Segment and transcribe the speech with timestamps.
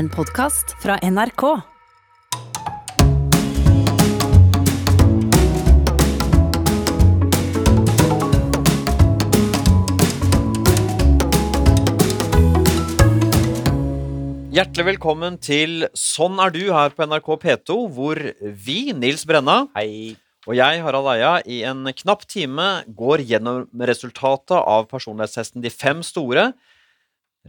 [0.00, 1.42] En podkast fra NRK.
[14.56, 20.16] Hjertelig velkommen til Sånn er du her på NRK P2, hvor vi, Nils Brenna Hei.
[20.48, 26.00] og jeg, Harald Eia, i en knapp time går gjennom resultatet av personlighetstesten De fem
[26.00, 26.54] store.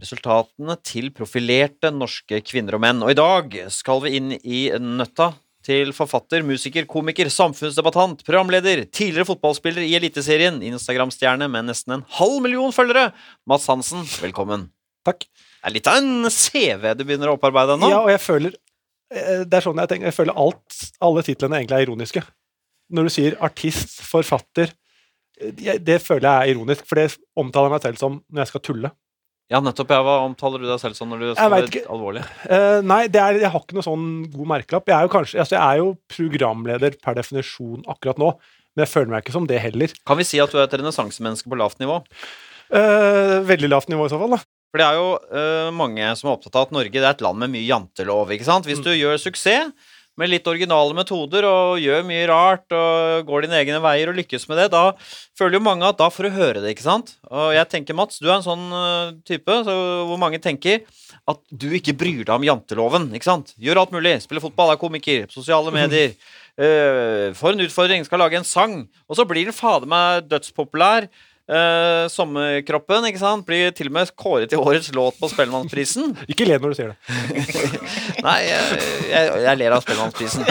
[0.00, 3.02] Resultatene til profilerte norske kvinner og menn.
[3.04, 9.28] Og i dag skal vi inn i nøtta til forfatter, musiker, komiker, samfunnsdebattant, programleder, tidligere
[9.28, 13.12] fotballspiller i Eliteserien, Instagram-stjerne med nesten en halv million følgere,
[13.46, 14.02] Mads Hansen.
[14.24, 14.70] Velkommen.
[15.06, 15.26] Takk.
[15.26, 17.90] Det er litt av en CV du begynner å opparbeide nå.
[17.92, 18.54] Ja, og jeg føler
[19.14, 20.10] eh, Det er sånn jeg tenker.
[20.10, 22.24] Jeg føler alt, alle titlene egentlig er ironiske.
[22.92, 24.72] Når du sier artist, forfatter
[25.38, 28.66] eh, Det føler jeg er ironisk, for det omtaler meg selv som når jeg skal
[28.66, 28.92] tulle.
[29.50, 29.90] Ja, nettopp.
[29.92, 32.22] Ja, hva omtaler du deg selv som når du skal være alvorlig?
[32.46, 34.88] Uh, nei, det er, jeg har ikke noe sånn god merkelapp.
[34.88, 38.30] Jeg er jo kanskje altså jeg er jo programleder per definisjon akkurat nå,
[38.72, 39.92] men jeg føler meg ikke som det heller.
[40.08, 42.00] Kan vi si at du er et renessansemenneske på lavt nivå?
[42.72, 44.40] Uh, veldig lavt nivå i så fall, da.
[44.72, 47.42] For det er jo uh, mange som er opptatt av at Norge er et land
[47.42, 48.32] med mye jantelov.
[48.32, 48.64] ikke sant?
[48.68, 49.74] Hvis du gjør suksess
[50.20, 54.44] med litt originale metoder og gjør mye rart og går dine egne veier og lykkes
[54.50, 54.82] med det, da
[55.38, 57.14] føler jo mange at da får du høre det, ikke sant?
[57.30, 59.76] Og jeg tenker, Mats, du er en sånn øh, type så,
[60.10, 60.84] hvor mange tenker
[61.30, 63.54] at du ikke bryr deg om janteloven, ikke sant?
[63.62, 64.16] Gjør alt mulig.
[64.24, 66.16] Spiller fotball, er komiker, sosiale medier.
[66.52, 71.08] Uh, får en utfordring, skal lage en sang, og så blir den fader meg dødspopulær.
[71.52, 73.44] Uh, sommerkroppen ikke sant?
[73.44, 76.14] blir til og med kåret til årets låt på Spellemannsprisen.
[76.32, 77.18] Ikke le når du sier det.
[78.26, 78.78] Nei, jeg,
[79.10, 80.46] jeg, jeg ler av Spellemannsprisen.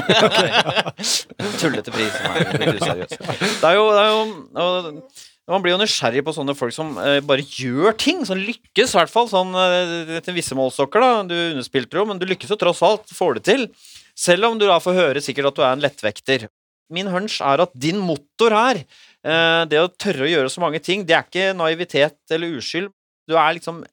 [1.64, 2.22] Tullete pris.
[2.22, 3.18] Nei, det blir useriøst.
[3.18, 4.22] Det er jo, det er jo
[4.62, 5.20] og,
[5.56, 9.00] Man blir jo nysgjerrig på sånne folk som eh, bare gjør ting, som lykkes, i
[9.00, 9.32] hvert fall.
[9.32, 11.26] Sånn eh, til visse målstokker, da.
[11.28, 13.10] Du underspilte jo, men du lykkes jo tross alt.
[13.18, 13.70] Får det til.
[14.14, 16.52] Selv om du da får høre sikkert at du er en lettvekter.
[16.92, 18.84] Min hunch er at din motor her,
[19.22, 22.90] det å tørre å gjøre så mange ting, det er ikke naivitet eller uskyld.
[23.30, 23.84] Du er liksom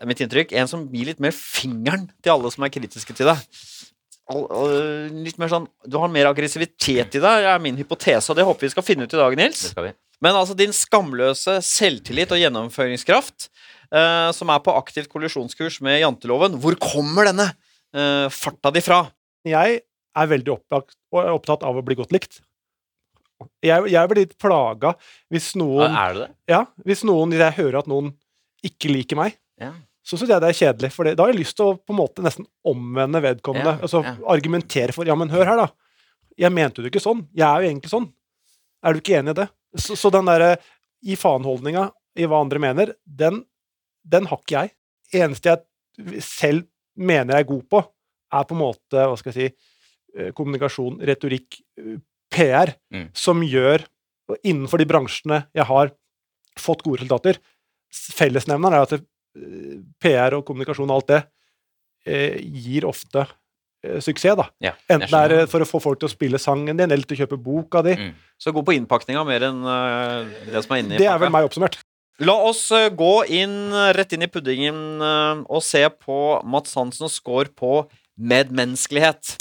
[0.00, 3.30] er mitt inntrykk, en som gir litt mer fingeren til alle som er kritiske til
[3.30, 3.44] deg.
[4.26, 8.66] Litt mer sånn, Du har mer aggressivitet i deg, er min hypotese, og det håper
[8.66, 9.68] vi skal finne ut i dag, Nils.
[9.68, 9.94] Det skal vi.
[10.24, 13.50] Men altså din skamløse selvtillit og gjennomføringskraft,
[13.92, 17.50] eh, som er på aktivt kollisjonskurs med janteloven, hvor kommer denne
[17.94, 19.04] eh, farta di fra?
[19.46, 19.82] Jeg
[20.16, 22.40] er veldig opptatt av å bli godt likt.
[23.64, 24.94] Jeg, jeg blir litt plaga
[25.32, 26.30] hvis noen Er det det?
[26.52, 28.12] Ja, hvis noen jeg hører at noen
[28.66, 29.72] ikke liker meg, Ja.
[30.02, 30.92] så syns jeg det er kjedelig.
[30.94, 33.76] For da har jeg lyst til å på en måte nesten omvende vedkommende.
[33.76, 34.16] Ja, altså ja.
[34.32, 35.68] argumentere for Ja, men hør her, da.
[36.36, 37.24] Jeg mente det ikke sånn.
[37.36, 38.08] Jeg er jo egentlig sånn.
[38.84, 39.46] Er du ikke enig i det?
[39.76, 40.56] Så, så den derre
[41.06, 43.42] i faen-holdninga i hva andre mener, den,
[44.04, 44.72] den har ikke jeg.
[45.22, 47.80] Eneste jeg selv mener jeg er god på,
[48.36, 49.72] er på en måte, hva skal jeg si,
[50.16, 51.98] eh, kommunikasjon, retorikk, eh,
[52.32, 53.10] PR, Mm.
[53.14, 53.86] som gjør
[54.42, 55.92] Innenfor de bransjene jeg har
[56.58, 57.36] fått gode resultater,
[57.94, 59.00] fellesnevneren er at det,
[59.38, 61.20] eh, PR og kommunikasjon og alt det
[62.06, 63.22] eh, gir ofte
[63.84, 64.48] eh, suksess, da.
[64.60, 67.06] Ja, Enten det er eh, for å få folk til å spille sangen din, eller
[67.06, 67.94] til å kjøpe boka di.
[67.94, 68.12] Mm.
[68.42, 71.46] Så gå på innpakninga mer enn uh, det som er inni Det er vel meg
[71.46, 71.78] oppsummert.
[72.26, 75.02] La oss gå inn rett inn i puddingen
[75.44, 77.82] og se på Mats Hansens score på
[78.16, 79.36] medmenneskelighet.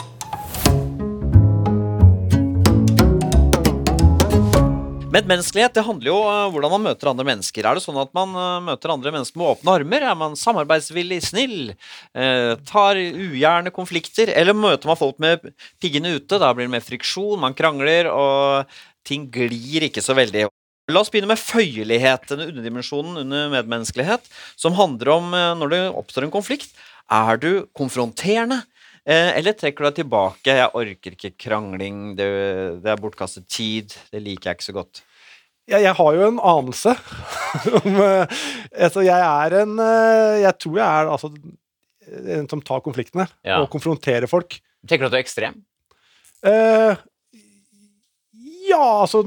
[5.16, 7.64] Medmenneskelighet det handler jo om hvordan man møter andre mennesker.
[7.64, 10.04] Er det sånn at man eh, møter andre mennesker med åpne armer?
[10.10, 11.72] Er man samarbeidsvillig, snill?
[12.18, 14.34] eh, tar ugjerne konflikter?
[14.36, 15.46] Eller møter man folk med
[15.80, 16.42] piggene ute?
[16.42, 18.76] Da blir det mer friksjon, man krangler, og
[19.08, 20.50] ting glir ikke så veldig.
[20.92, 24.28] La oss begynne med føyelighet, denne underdimensjonen under medmenneskelighet,
[24.60, 26.76] som handler om eh, når det oppstår en konflikt.
[27.08, 28.66] Er du konfronterende?
[29.06, 30.50] Eh, eller trekker du deg tilbake?
[30.50, 32.16] 'Jeg orker ikke krangling.
[32.18, 32.26] Det,
[32.82, 33.94] det er bortkastet tid.
[34.12, 35.04] Det liker jeg ikke så godt'.
[35.70, 36.92] Jeg, jeg har jo en anelse
[37.82, 38.34] om eh,
[38.86, 41.32] Altså, jeg er en eh, Jeg tror jeg er altså
[42.06, 43.62] en som tar konfliktene Ja.
[43.64, 44.60] og konfronterer folk.
[44.86, 45.56] Tenker du at du er ekstrem?
[46.46, 46.94] Uh,
[48.70, 49.24] ja, altså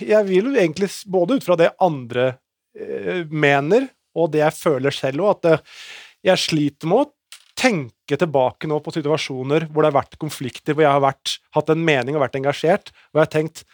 [0.00, 2.38] Jeg vil jo egentlig både ut fra det andre
[2.80, 5.84] uh, mener, og det jeg føler selv òg, at uh,
[6.24, 7.10] jeg sliter med å
[7.58, 11.72] tenke tilbake nå på situasjoner hvor det har vært konflikter, hvor jeg har vært, hatt
[11.72, 13.64] en mening og vært engasjert, og jeg har tenkt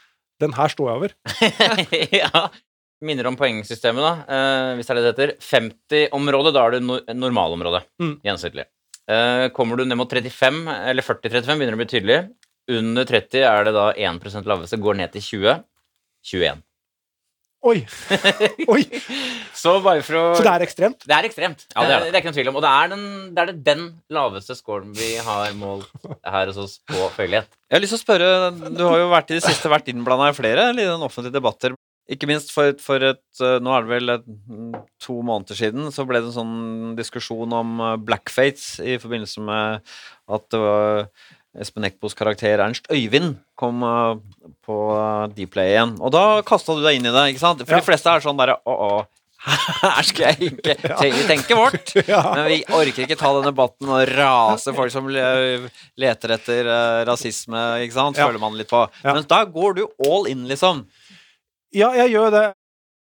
[0.41, 1.15] den her står jeg over.
[2.23, 2.45] ja.
[3.05, 4.13] Minner om poengsystemet, da.
[4.37, 5.33] Eh, hvis det er det det heter.
[5.45, 7.83] 50-området, da er det no normalområdet.
[8.01, 8.15] Mm.
[8.25, 8.67] Gjensidig.
[9.11, 12.19] Eh, kommer du ned mot 35, eller 40-35, begynner det å bli tydelig.
[12.71, 15.63] Under 30 er det da 1% laveste, går ned til 20.
[16.31, 16.65] 21.
[17.61, 17.83] Oi!
[18.73, 18.85] Oi!
[19.53, 21.05] Så bare for å Så det er ekstremt?
[21.05, 21.67] Det er ekstremt.
[21.75, 22.09] Ja, det er det.
[22.09, 22.57] det er ikke noen tvil om.
[22.61, 23.05] Og det er den,
[23.37, 23.83] det er den
[24.17, 25.91] laveste scoren vi har målt
[26.25, 27.53] her hos oss på føyelighet.
[27.69, 28.31] Jeg har lyst til å spørre,
[28.79, 31.77] Du har jo vært i det siste vært innblanda i flere i den offentlige debatter.
[32.11, 34.73] Ikke minst for, for et eh, Nå er det vel et, mm,
[35.05, 36.57] to måneder siden så ble det en sånn
[36.99, 39.85] diskusjon om eh, blackface i forbindelse med
[40.31, 41.05] at det var
[41.59, 44.19] Espen Eckbos karakter Ernst Øyvind kom eh,
[44.67, 45.97] på eh, Dplay igjen.
[45.99, 47.65] Og da kasta du deg inn i det, ikke sant?
[47.65, 47.81] For Ja.
[47.83, 49.01] de fleste er sånn derre Å, å.
[49.41, 51.93] Her skal jeg ikke tenke, tenker vårt.
[52.37, 57.63] Men vi orker ikke ta den debatten og rase folk som leter etter eh, rasisme,
[57.87, 58.21] ikke sant?
[58.21, 58.85] Føler man litt på.
[59.07, 60.85] Men da går du all in, liksom.
[61.75, 62.45] Ja, jeg gjør det.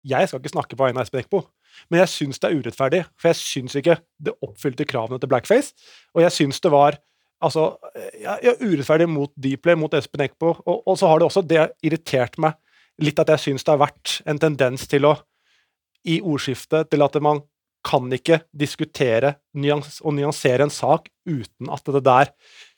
[0.07, 1.41] Jeg skal ikke snakke på vegne av Espen Eckbo,
[1.91, 3.01] men jeg syns det er urettferdig.
[3.19, 5.73] For jeg syns ikke det oppfylte kravene til blackface.
[6.15, 6.99] Og jeg syns det var
[7.45, 7.67] altså,
[8.17, 10.55] jeg er urettferdig mot Dplay, mot Espen Eckbo.
[10.65, 12.57] Og, og så har det også det irritert meg
[13.03, 15.17] litt at jeg syns det har vært en tendens til å
[16.07, 17.43] i ordskiftet til at man
[17.87, 22.33] kan ikke diskutere nyans og nyansere en sak uten at det der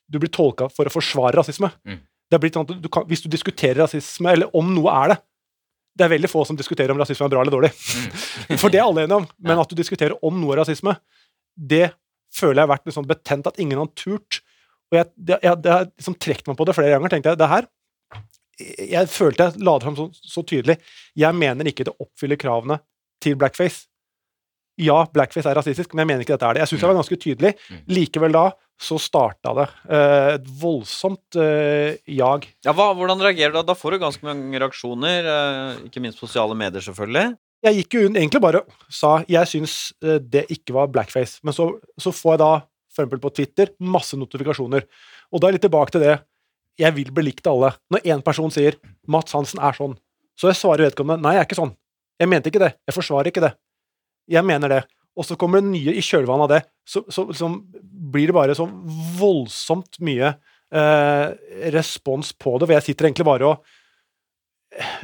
[0.08, 1.70] du blir tolka for å forsvare rasisme.
[1.84, 2.00] Mm.
[2.28, 5.12] Det er blitt sånn at du kan, Hvis du diskuterer rasisme, eller om noe er
[5.12, 5.18] det
[5.98, 7.70] Det er veldig få som diskuterer om rasisme er bra eller dårlig.
[8.60, 9.26] For det er alle enige om.
[9.42, 10.94] Men at du diskuterer om noe er rasisme,
[11.58, 11.88] det
[12.30, 14.38] føler jeg har vært litt sånn betent at ingen har turt.
[14.88, 17.12] Og jeg, det, jeg, det har liksom trukket meg på det flere ganger.
[17.12, 17.68] tenkte jeg, det her
[18.58, 20.78] jeg følte jeg la det fram så, så tydelig.
[21.18, 22.80] Jeg mener ikke det oppfyller kravene
[23.22, 23.86] til blackface.
[24.78, 26.62] Ja, blackface er rasistisk, men jeg mener ikke dette er det.
[26.64, 27.52] Jeg syns jeg var ganske tydelig.
[27.66, 27.84] Mm.
[27.96, 28.44] Likevel da
[28.78, 32.46] så starta det eh, et voldsomt eh, jag.
[32.62, 33.64] Ja, hva, Hvordan reagerer du da?
[33.72, 37.34] Da får du ganske mange reaksjoner, eh, ikke minst sosiale medier, selvfølgelig.
[37.66, 42.12] Jeg gikk jo egentlig bare sa jeg syns det ikke var blackface, men så, så
[42.14, 42.52] får jeg da
[42.98, 44.84] eksempel på Twitter masse notifikasjoner.
[45.32, 46.18] Og da er jeg litt tilbake til det
[46.78, 47.72] jeg vil bli likt av alle.
[47.90, 49.96] Når én person sier 'Mats Hansen er sånn',
[50.38, 51.76] så jeg svarer vedkommende 'Nei, jeg er ikke sånn'.
[52.18, 52.74] Jeg mente ikke det.
[52.86, 53.54] Jeg forsvarer ikke det.
[54.28, 54.82] Jeg mener det.
[55.18, 56.62] Og så kommer det nye i kjølvannet av det.
[56.86, 57.48] Så, så så
[57.82, 58.66] blir det bare så
[59.18, 60.34] voldsomt mye
[60.70, 61.26] eh,
[61.74, 62.68] respons på det.
[62.68, 63.64] For jeg sitter egentlig bare og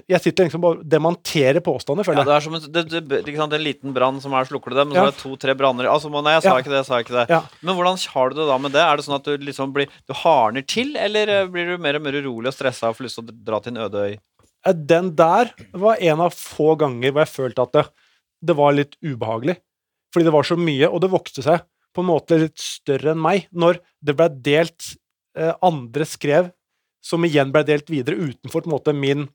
[0.09, 2.29] Jeg sitter liksom og demonterer påstander, Ja, føler jeg.
[2.29, 4.85] det er som en, det, det, sant, en liten brann som er, slukker du det,
[4.87, 5.07] men så Ja.
[5.09, 6.61] er det to-tre branner Altså, nei, jeg sa Ja.
[6.63, 7.25] ikke det, jeg sa ikke det.
[7.31, 7.41] Ja.
[7.63, 8.81] Men hvordan har du det da med det?
[8.85, 11.97] Er det sånn at du liksom blir Du hardner til, eller eh, blir du mer
[11.97, 14.19] og mer urolig og stressa og får lyst til å dra til en øde øy?
[14.73, 17.85] Den der var en av få ganger hvor jeg følte at det,
[18.45, 19.59] det var litt ubehagelig.
[20.15, 21.61] Fordi det var så mye, og det vokste seg
[21.95, 23.49] på en måte litt større enn meg.
[23.53, 24.95] Når det ble delt
[25.37, 26.53] eh, andre skrev,
[27.05, 29.27] som igjen ble delt videre utenfor på en måte min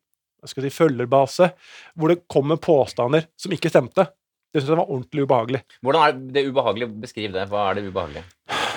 [0.48, 1.52] skal si, følgerbase,
[2.00, 4.08] hvor det kommer påstander som ikke stemte.
[4.50, 5.62] Det syns jeg var ordentlig ubehagelig.
[5.86, 6.90] Hvordan er det ubehagelig?
[7.04, 7.46] Beskriv det.
[7.52, 8.26] Hva er det ubehagelige?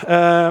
[0.02, 0.50] Eh,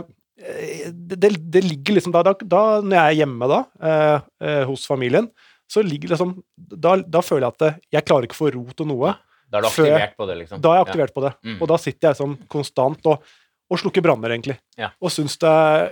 [0.89, 4.63] det, det, det ligger liksom da, da, da Når jeg er hjemme da, eh, eh,
[4.69, 5.27] hos familien,
[5.71, 8.89] så ligger liksom da, da føler jeg at jeg klarer ikke å få ro til
[8.89, 9.13] noe.
[9.51, 10.63] Da er du aktivert på det, liksom?
[10.63, 11.31] Da er jeg aktivert på det.
[11.45, 11.59] Mm.
[11.59, 13.31] Og da sitter jeg sånn konstant og,
[13.71, 14.57] og slukker branner, egentlig.
[14.79, 14.89] Ja.
[15.03, 15.91] Og syns det er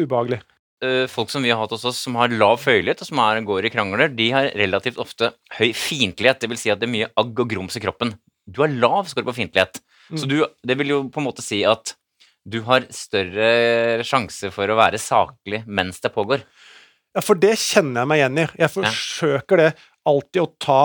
[0.00, 0.40] ubehagelig.
[0.82, 3.40] Eh, folk som vi har hatt hos oss, som har lav føyelighet, og som er,
[3.44, 5.28] går i krangler, de har relativt ofte
[5.58, 6.40] høy fiendtlighet.
[6.40, 8.14] Det vil si at det er mye agg og grums i kroppen.
[8.48, 9.80] Du har lav score på fiendtlighet.
[10.16, 10.28] Så Mm.
[10.28, 11.92] du, det vil jo på en måte si at
[12.48, 16.40] du har større sjanse for å være saklig mens det pågår.
[17.14, 18.46] Ja, for det kjenner jeg meg igjen i.
[18.64, 19.68] Jeg forsøker det
[20.06, 20.80] alltid å ta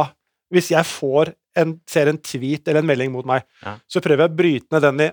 [0.54, 3.78] Hvis jeg får en, ser en tweet eller en melding mot meg, Ja.
[3.90, 5.12] så prøver jeg å bryte ned den i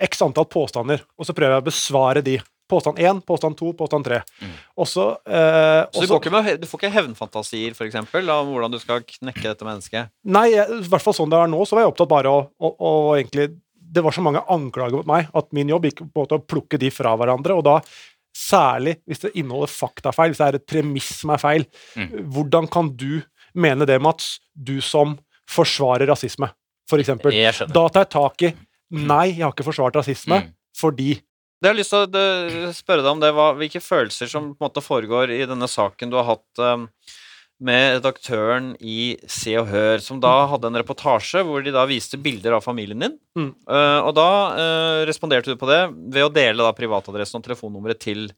[0.00, 2.36] x antall påstander, og så prøver jeg å besvare de.
[2.68, 4.18] Påstand én, påstand to, påstand tre.
[4.44, 4.50] Mm.
[4.84, 8.78] Også, eh, Så du, også- med, du får ikke hevnfantasier, for eksempel, om hvordan du
[8.78, 10.10] skal knekke dette mennesket?
[10.24, 12.74] Nei, i hvert fall sånn det er nå, så var jeg opptatt bare å, å,
[12.78, 13.56] å egentlig
[13.90, 16.44] Det var så mange anklager mot meg at min jobb gikk på en måte å
[16.44, 17.78] plukke de fra hverandre, og da
[18.36, 21.64] særlig hvis det inneholder faktafeil, hvis det er et premiss som er feil.
[21.96, 22.10] Mm.
[22.34, 23.22] Hvordan kan du
[23.56, 25.16] mene det, Mats, du som
[25.48, 26.50] forsvarer rasisme,
[26.88, 27.32] for eksempel?
[27.32, 27.72] Jeg skjønner.
[27.74, 28.54] Da tar jeg tak i
[28.90, 30.52] Nei, jeg har ikke forsvart rasisme Mm.
[30.76, 31.20] fordi
[31.58, 32.18] Det jeg har lyst til
[32.68, 35.66] å spørre deg om, det var hvilke følelser som på en måte foregår i denne
[35.70, 36.84] saken du har hatt um,
[37.58, 42.20] med redaktøren i Se og Hør, som da hadde en reportasje hvor de da viste
[42.22, 43.16] bilder av familien din.
[43.34, 43.50] Mm.
[43.66, 45.80] Uh, og da uh, responderte du på det
[46.14, 48.28] ved å dele da privatadressen og telefonnummeret til,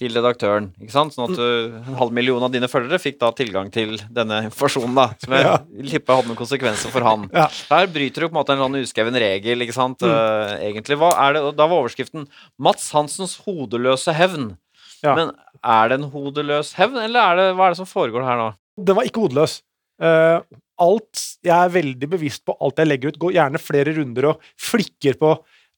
[0.00, 0.70] til redaktøren.
[0.80, 1.12] Ikke sant?
[1.12, 4.94] Sånn at uh, en halv million av dine følgere fikk da tilgang til denne informasjonen,
[4.96, 5.04] da.
[5.20, 5.58] Som jeg Ja.
[5.92, 7.28] tipper hadde noen konsekvenser for han.
[7.36, 7.46] Ja.
[7.68, 10.08] Her bryter du på en måte en sånn uskreven regel, ikke sant, Mm.
[10.16, 10.96] uh, egentlig.
[11.00, 12.24] Hva er det, og da var overskriften
[12.58, 14.56] 'Mats Hansens hodeløse hevn'.
[15.04, 15.14] Ja.
[15.16, 15.30] Men
[15.64, 18.48] er det en hodeløs hevn, eller er det, hva er det som foregår her nå?
[18.80, 19.60] Den var ikke hodeløs.
[20.00, 20.40] Uh,
[20.80, 23.18] alt Jeg er veldig bevisst på alt jeg legger ut.
[23.20, 25.34] Går gjerne flere runder og flikker på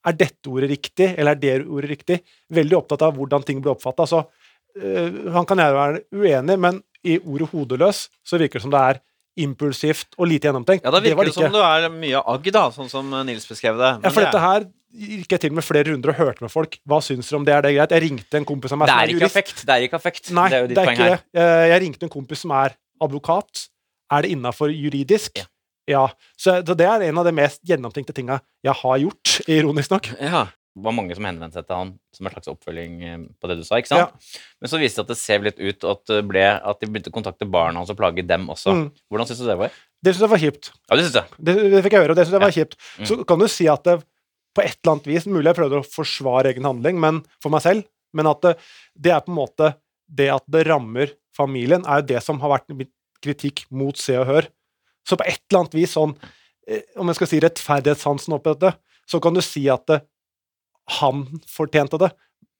[0.07, 2.21] er dette ordet riktig, eller er det ordet riktig.
[2.53, 4.07] Veldig opptatt av hvordan ting blir oppfatta.
[4.11, 4.25] Så
[4.83, 8.81] øh, han kan jeg være uenig, men i ordet 'hodeløs' så virker det som det
[8.81, 9.01] er
[9.43, 10.85] impulsivt og lite gjennomtenkt.
[10.85, 13.79] Ja, da det virker det som du er mye agg, da, sånn som Nils beskrev
[13.81, 13.93] det.
[14.05, 16.77] Ja, for dette her gikk jeg til med flere runder og hørte med folk.
[16.87, 17.55] Hva syns dere om det?
[17.57, 17.95] Er det greit?
[17.97, 19.31] Jeg ringte en kompis av meg Det som er er jurist.
[19.37, 19.63] affekt.
[19.67, 20.31] Det er ikke affekt.
[20.37, 21.23] Nei, det er jo det ditt er poeng ikke her.
[21.33, 21.41] det.
[21.41, 23.69] Eh, Jeg ringte en kompis som er advokat.
[24.13, 25.39] Er det innafor juridisk?
[25.41, 25.45] Ja.
[25.91, 26.07] Ja.
[26.39, 30.11] Så, så det er en av de mest gjennomtenkte tinga jeg har gjort, ironisk nok.
[30.21, 30.47] Ja.
[30.73, 33.59] Det var mange som henvendte seg til han som en slags oppfølging eh, på det
[33.59, 33.77] du sa.
[33.77, 34.29] ikke sant?
[34.57, 37.11] Men så viste det at det ser litt ut at, det ble, at de begynte
[37.13, 38.73] å kontakte barna hans og plage dem også.
[38.79, 38.87] Mm.
[39.13, 39.75] Hvordan syns du det var?
[40.01, 40.71] Det syns jeg var kjipt.
[40.89, 41.37] Ja, det synes jeg.
[41.45, 42.57] Det, det fikk jeg høre, og det syns jeg var Ja.
[42.57, 42.79] kjipt.
[43.11, 43.99] Så kan du si at det
[44.57, 47.63] på et eller annet vis Mulig jeg prøvde å forsvare egen handling men, for meg
[47.65, 47.85] selv,
[48.17, 48.57] men at det,
[48.97, 49.71] det er på en måte
[50.09, 52.89] Det at det rammer familien, er jo det som har vært min
[53.25, 54.49] kritikk mot Se og Hør.
[55.09, 56.13] Så på et eller annet vis sånn
[56.69, 58.75] eh, Om jeg skal si rettferdighetssansen oppi dette,
[59.11, 60.01] så kan du si at det,
[61.01, 62.11] han fortjente det,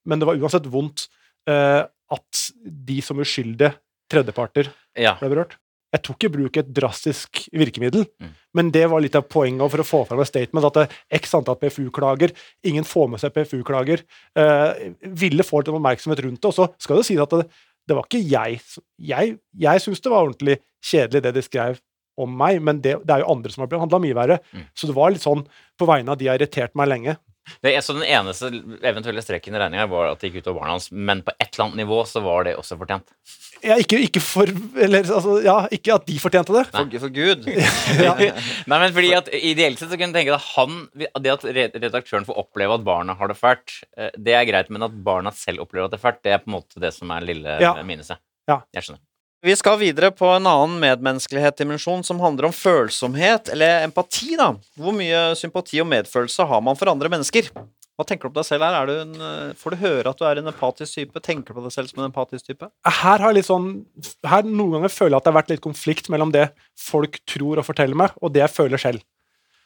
[0.07, 1.07] men det var uansett vondt
[1.49, 1.83] eh,
[2.13, 3.73] at de som uskyldige
[4.11, 4.69] tredjeparter
[4.99, 5.15] Ja.
[5.19, 5.55] ble berørt.
[5.93, 8.31] Jeg tok i bruk et drastisk virkemiddel, Mm.
[8.55, 10.85] men det var litt av poenget for å få fram et statement at det
[11.21, 12.31] x antall PFU-klager,
[12.65, 14.01] ingen får med seg PFU-klager,
[14.35, 17.47] eh, ville få litt oppmerksomhet rundt det, og så skal det sies at det,
[17.87, 18.61] det var ikke jeg
[18.99, 21.79] Jeg, jeg syns det var ordentlig kjedelig det de skrev
[22.17, 24.39] om meg, men det, det er jo andre som har blitt handla mye verre.
[24.53, 24.65] Mm.
[24.77, 25.45] Så det var litt sånn
[25.79, 27.17] på vegne av de har irritert meg lenge.
[27.59, 28.47] Det, så den eneste
[28.87, 31.49] eventuelle streken i regninga var at det gikk ut over barna hans, men på et
[31.49, 33.11] eller annet nivå så var det også fortjent.
[33.63, 36.63] Ja, ikke, ikke for Eller altså, ja, ikke at de fortjente det.
[36.71, 37.45] For, for Gud.
[38.03, 38.13] Ja.
[38.71, 40.85] Nei, men fordi at Ideelt sett så kunne jeg tenke at han,
[41.23, 41.45] det at
[41.83, 45.31] redaktøren får oppleve at barna har det fælt, eh, det er greit, men at barna
[45.35, 47.59] selv opplever at det er fælt, det er på en måte det som er lille
[47.63, 47.75] Ja.
[47.87, 48.19] minuset.
[48.47, 48.61] Ja.
[48.75, 49.03] Jeg skjønner.
[49.43, 54.37] Vi skal videre på en annen medmenneskelighet-dimensjon som handler om følsomhet, eller empati.
[54.39, 54.53] da.
[54.79, 57.49] Hvor mye sympati og medfølelse har man for andre mennesker?
[57.99, 58.77] Hva tenker du på deg selv her?
[58.79, 61.19] Er du en, eh, får du høre at du er en empatisk type?
[61.19, 62.71] Tenker du på deg selv som en empatisk type?
[62.87, 63.85] her har jeg litt sånn
[64.25, 67.59] her Noen ganger føler jeg at det har vært litt konflikt mellom det folk tror
[67.59, 69.03] og forteller meg, og det jeg føler selv.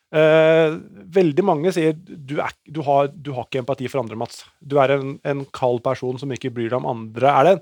[0.08, 0.76] Eh,
[1.12, 4.46] veldig mange sier du, er, du, har, du har ikke empati for andre, Mats.
[4.64, 7.28] Du er en, en kald person som ikke bryr deg om andre.
[7.34, 7.56] Er det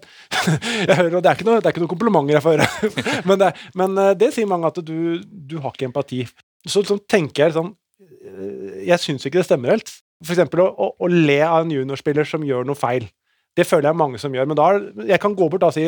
[0.92, 2.92] jeg hører, og det, er ikke noe, det er ikke noen komplimenter jeg får høre,
[3.32, 3.50] men, det,
[3.82, 6.22] men eh, det sier mange at du, du har ikke empati.
[6.70, 9.90] Så, så tenker jeg sånn eh, Jeg syns ikke det stemmer helt.
[10.26, 13.10] Eksempel å, å, å le av en juniorspiller som gjør noe feil.
[13.58, 14.48] Det føler jeg mange som gjør.
[14.50, 14.70] Men da
[15.10, 15.84] jeg kan gå bort da og si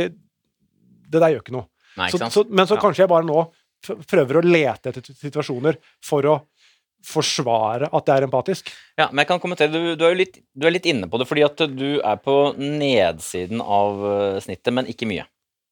[1.08, 1.70] det der gjør ikke noe.
[1.98, 2.34] Nei, ikke sant?
[2.36, 2.82] så, men så Ja.
[2.84, 3.46] kanskje jeg bare nå
[3.86, 6.38] prøver å lete etter situasjoner for å
[7.08, 8.70] forsvare at det er empatisk.
[8.98, 11.20] Ja, men jeg kan kommentere, du, du, er jo litt, du er litt inne på
[11.22, 15.28] det, fordi at du er på nedsiden av eh, snittet, men ikke mye.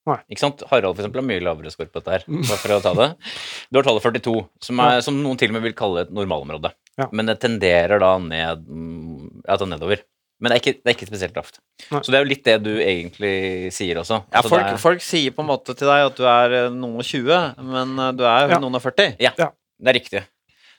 [0.06, 0.20] Nei.
[0.30, 0.62] Ikke sant?
[0.70, 3.08] Harald for eksempel har mye lavere skår på dette her, bare for å ta det.
[3.74, 4.36] Du har tallet 42,
[4.68, 6.70] som, er, som noen til og med vil kalle et normalområde.
[7.00, 7.10] Ja.
[7.12, 10.06] Men det tenderer da ned, mm, altså nedover.
[10.42, 11.60] Men det er ikke, det er ikke spesielt lavt.
[11.89, 14.18] Så det er jo litt det du egentlig sier også.
[14.27, 16.98] Ja, Altså, folk, er- folk sier på en måte til deg at du er noen
[17.00, 18.60] og 20, men eh, du er Ja.
[18.60, 19.15] noen og 40.
[19.24, 19.50] Ja, Ja.
[19.80, 20.24] det er riktig.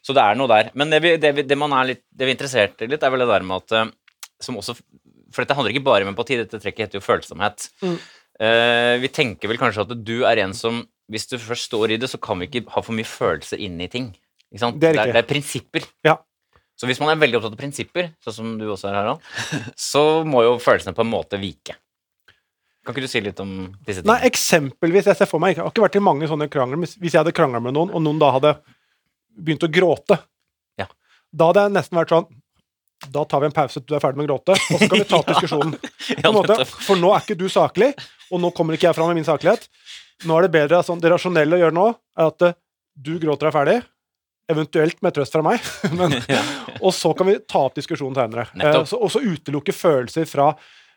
[0.05, 0.71] Så det er noe der.
[0.75, 3.03] Men det vi, det vi, det man er litt, det vi er interessert i litt,
[3.03, 3.91] er vel det der med at eh,
[4.41, 4.77] som også,
[5.33, 7.69] For dette handler ikke bare om empati, dette trekket heter jo følsomhet.
[7.83, 7.97] Mm.
[8.41, 11.97] Uh, vi tenker vel kanskje at du er en som Hvis du først står i
[11.97, 14.09] det, så kan vi ikke ha for mye følelse inni ting.
[14.53, 14.81] Ikke sant?
[14.81, 15.85] Det er det, er, det er prinsipper.
[16.05, 16.17] Ja.
[16.77, 19.21] Så hvis man er veldig opptatt av prinsipper, sånn som du også er, Harald,
[19.81, 21.77] så må jo følelsene på en måte vike.
[22.85, 23.53] Kan ikke du si litt om
[23.87, 24.13] disse tingene?
[24.13, 26.87] Nei, eksempelvis, jeg ser for meg, Jeg har ikke vært i mange sånne krangler, men
[27.01, 28.53] hvis jeg hadde krangla med noen, og noen da hadde
[29.37, 30.21] begynt å gråte,
[30.79, 30.87] Ja.
[31.33, 32.29] da hadde jeg nesten vært sånn
[33.13, 34.99] Da tar vi en pause til du er ferdig med å gråte, og så kan
[34.99, 35.75] vi ta diskusjonen.
[36.33, 37.91] Måte, for nå er ikke du saklig,
[38.33, 39.67] og nå kommer ikke jeg fram med min saklighet.
[40.25, 41.85] Nå er det bedre, sånn, Det rasjonelle å gjøre nå,
[42.17, 42.55] er at eh,
[42.97, 43.77] du gråter deg ferdig,
[44.51, 45.63] eventuelt med trøst fra meg,
[45.99, 46.17] men,
[46.85, 48.49] og så kan vi ta opp diskusjonen senere.
[48.61, 50.53] Eh, og så utelukke følelser fra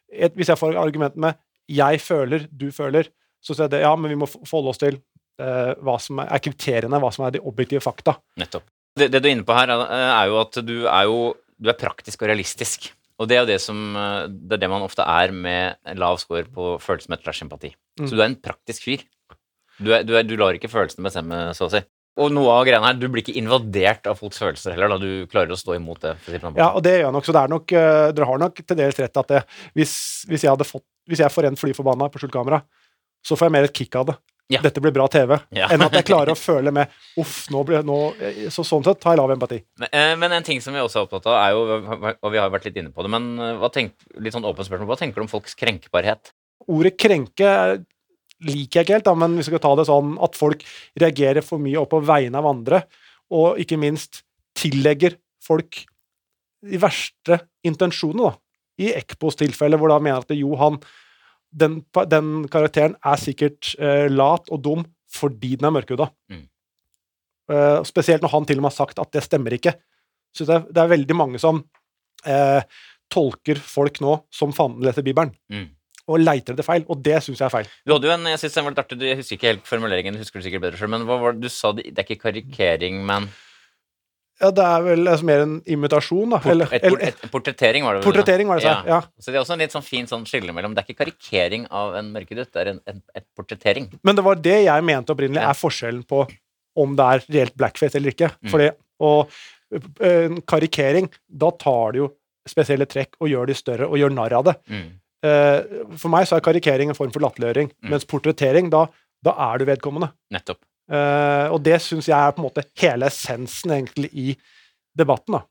[0.10, 1.38] et, Hvis jeg får argumentet med
[1.70, 4.98] 'jeg føler, du føler', så sier jeg det, ja, men vi må forholde oss til
[5.39, 8.18] eh, hva som er, er kriteriene, hva som er de objektive fakta.
[8.41, 8.65] Nettopp.
[8.98, 11.20] Det, det du er inne på her, er, er jo at du er jo
[11.60, 12.89] du er praktisk og realistisk.
[13.20, 16.20] Og det er jo det som eh, Det er det man ofte er med lav
[16.22, 17.74] score på følsomhet slash sympati.
[18.00, 18.08] Mm.
[18.08, 19.06] Så du er en praktisk fyr.
[19.79, 21.84] Du, er, du, er, du lar ikke følelsene bestemme, så å si.
[22.20, 25.30] Og noe av greiene her, du blir ikke invadert av folks følelser heller, da du
[25.32, 26.16] klarer å stå imot det.
[26.58, 28.80] Ja, og det gjør jeg nok, så det er nok, uh, dere har nok til
[28.80, 29.44] dels rett at det,
[29.78, 29.94] hvis,
[30.30, 32.62] hvis, jeg hadde fått, hvis jeg får en fly forbanna på skjult kamera,
[33.26, 34.20] så får jeg mer et kick av det.
[34.50, 34.64] Ja.
[34.66, 35.36] Dette blir bra TV.
[35.54, 35.68] Ja.
[35.70, 36.90] Enn at jeg klarer å føle med
[37.22, 39.60] Uff, nå blir nå, eh, Så sånn sett har jeg lav empati.
[39.78, 42.42] Men, eh, men en ting som vi også er opptatt av, er jo, og vi
[42.42, 45.22] har vært litt inne på det, men hva tenk, litt sånn åpent spørsmål, hva tenker
[45.22, 46.34] du om folks krenkbarhet?
[46.66, 47.54] Ordet krenke
[48.46, 50.63] liker jeg ikke helt, da, men vi skal ta det sånn at folk
[51.00, 52.84] reagerer for mye opp på vegne av andre,
[53.36, 54.24] og ikke minst
[54.58, 55.84] tillegger folk
[56.65, 58.39] de verste intensjonene, da.
[58.79, 60.77] I Ekpos tilfelle, hvor da mener at jo, han
[61.51, 66.05] den, den karakteren er sikkert eh, lat og dum fordi den er mørkhuda.
[66.29, 66.43] Mm.
[67.50, 69.74] Eh, spesielt når han til og med har sagt at det stemmer ikke.
[70.36, 71.63] Så det er, det er veldig mange som
[72.29, 72.62] eh,
[73.10, 75.67] tolker folk nå som fanden leser Bibelen, Mm.
[76.10, 76.88] Og leiter etter feil.
[76.89, 77.70] Og det syns jeg er feil.
[77.86, 80.18] Du hadde jo en, jeg synes den var litt artig, jeg husker ikke helt formuleringen,
[80.20, 82.24] husker du sikkert bedre selv, men hva var det du sa, det det er ikke
[82.30, 83.30] karikering, men
[84.39, 86.38] Ja, det er vel altså, mer en imitasjon, da.
[86.48, 88.06] Eller, et, port, et, portrettering var det vel?
[88.08, 88.96] portrettering, var det jeg ja.
[88.96, 89.00] Ja.
[89.20, 91.66] Så det er også en litt sånn fin sånn skille mellom, det er ikke karikering
[91.75, 93.89] av en mørkedutt, det er en, en, et portrettering.
[94.08, 95.50] Men det var det jeg mente opprinnelig, Ja.
[95.51, 96.22] er forskjellen på
[96.80, 98.32] om det er reelt blackface eller ikke.
[98.39, 98.51] Mm.
[98.54, 98.70] Fordi,
[99.04, 99.36] og
[99.75, 102.08] ø, en karikering, da tar du jo
[102.48, 104.56] spesielle trekk og gjør de større og gjør narr av det.
[104.72, 104.88] Mm.
[105.24, 105.62] Eh,
[106.00, 107.90] For meg så er karikering en form for latterliggjøring, Mm.
[107.92, 108.86] mens portrettering, da,
[109.24, 110.12] da er du vedkommende.
[110.32, 110.62] Nettopp.
[110.90, 114.38] Eh, og det syns jeg er på en måte hele essensen egentlig i
[114.98, 115.34] debatten.
[115.38, 115.44] da.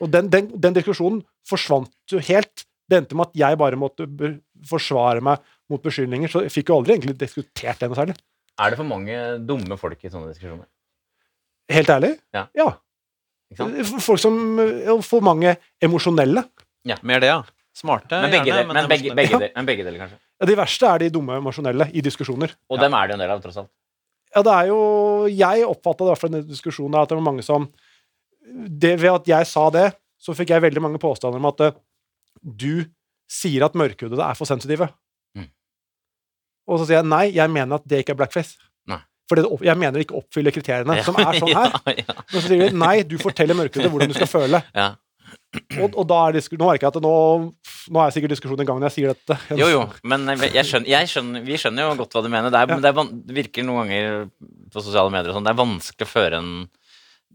[0.00, 2.64] Og- den, den, den diskusjonen forsvant jo helt.
[2.88, 4.06] Det endte med at jeg bare måtte
[4.66, 5.38] forsvare meg
[5.70, 8.16] mot beskyldninger, så jeg fikk jo aldri egentlig diskutert det noe særlig.
[8.58, 9.14] Er det for mange
[9.46, 10.66] dumme folk i sånne diskusjoner?
[11.70, 12.18] Helt ærlig?
[12.34, 12.46] Ja.
[12.56, 12.70] ja.
[14.00, 16.44] Folk som eh, For mange emosjonelle.
[16.88, 17.42] Ja, Mer det, ja.
[17.78, 19.38] Smarte, Men begge, gjerne, Men, men, begge, begge, Ja.
[19.44, 20.18] del, men begge deler, kanskje.
[20.40, 22.54] Ja, de verste er de dumme emosjonelle i diskusjoner.
[22.70, 23.70] Og dem er det en del av, tross alt.
[24.34, 24.78] Ja, det er jo
[25.32, 27.68] Jeg oppfatta det i hvert fall i denne diskusjonen at det var mange som
[28.48, 29.86] det, Ved at jeg sa det,
[30.18, 31.72] så fikk jeg veldig mange påstander om at eh,
[32.42, 32.84] du
[33.30, 34.88] sier at mørkhudede er for sensitive.
[35.36, 35.48] Mm.
[36.68, 38.56] Og så sier jeg nei, jeg mener at det ikke er blackface.
[39.28, 41.74] For jeg mener det ikke oppfyller kriteriene, som er sånn her.
[41.84, 44.62] ja, ja, Men så sier de nei, du forteller mørkhudede hvordan du skal føle.
[44.72, 44.86] ja.
[45.80, 47.12] Og, og da er nå merker jeg at det nå,
[47.94, 49.36] nå er sikkert diskusjonen i gang når jeg sier dette.
[49.58, 52.52] Jo, jo, men jeg skjønner, jeg skjønner, vi skjønner jo godt hva du mener.
[52.52, 52.76] Det, er, Ja.
[52.76, 54.28] men det, er, det virker noen ganger
[54.74, 56.52] på sosiale medier og sånn, det er vanskelig å føre en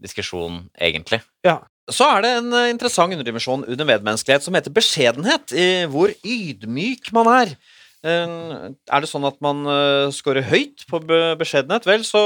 [0.04, 1.20] diskusjon, egentlig.
[1.46, 1.58] Ja.
[1.92, 7.10] Så er det en eh, interessant underdimensjon under medmenneskelighet som heter beskjedenhet, i hvor ydmyk
[7.12, 7.52] man er.
[8.04, 11.02] Eh, Er det sånn at man eh, scorer høyt på
[11.40, 12.22] beskjedenhet, vel, så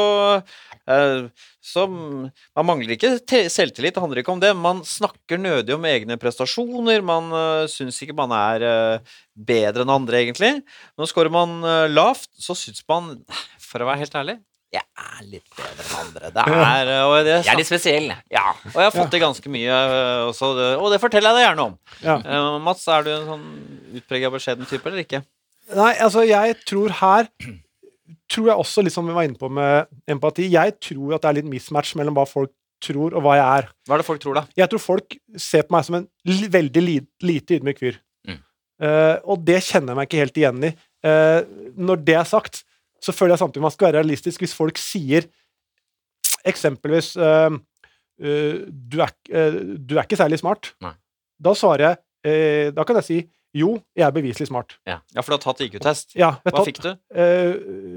[1.68, 3.10] så Man mangler ikke
[3.52, 4.54] selvtillit, det handler ikke om det.
[4.56, 9.92] Man snakker nødig om egne prestasjoner, man uh, syns ikke man er eh, bedre enn
[9.92, 10.52] andre, egentlig.
[10.98, 13.16] Nå scorer man eh, lavt, så syns man,
[13.62, 16.30] for å være helt ærlig, jeg er litt bedre enn andre.
[16.34, 18.10] Det er, eh, og det Jeg er litt spesiell.
[18.32, 19.78] ja, og jeg har fått til ganske mye
[20.28, 21.78] også, og det forteller jeg deg gjerne om.
[22.04, 22.18] Ja.
[22.20, 23.46] Eh, Mats, er du en sånn
[24.00, 25.22] utprega beskjeden type, eller ikke?
[25.76, 27.28] Nei, altså jeg tror her
[28.30, 31.30] tror jeg også, litt som vi var inne på med empati, jeg tror at det
[31.30, 32.52] er litt mismatch mellom hva folk
[32.84, 33.70] tror, og hva jeg er.
[33.88, 34.44] Hva er det folk tror, da?
[34.58, 36.06] Jeg tror folk ser på meg som en
[36.54, 37.98] veldig li lite ydmyk fyr.
[38.28, 38.38] Mm.
[38.86, 40.74] Eh, og det kjenner jeg meg ikke helt igjen i.
[41.06, 41.44] Uh,
[41.78, 42.64] når det er sagt,
[42.98, 45.28] så føler jeg samtidig man skal være realistisk hvis folk sier
[46.42, 47.54] eksempelvis uh,
[48.18, 49.12] du, er,
[49.78, 50.72] du er ikke særlig smart.
[50.82, 50.90] Nei.
[51.38, 53.18] Da svarer jeg Da kan jeg si
[53.56, 54.74] jo, jeg er beviselig smart.
[54.86, 56.12] Ja, for du har tatt IQ-test.
[56.18, 56.90] Ja, Hva tatt, fikk du?
[57.16, 57.54] Eh,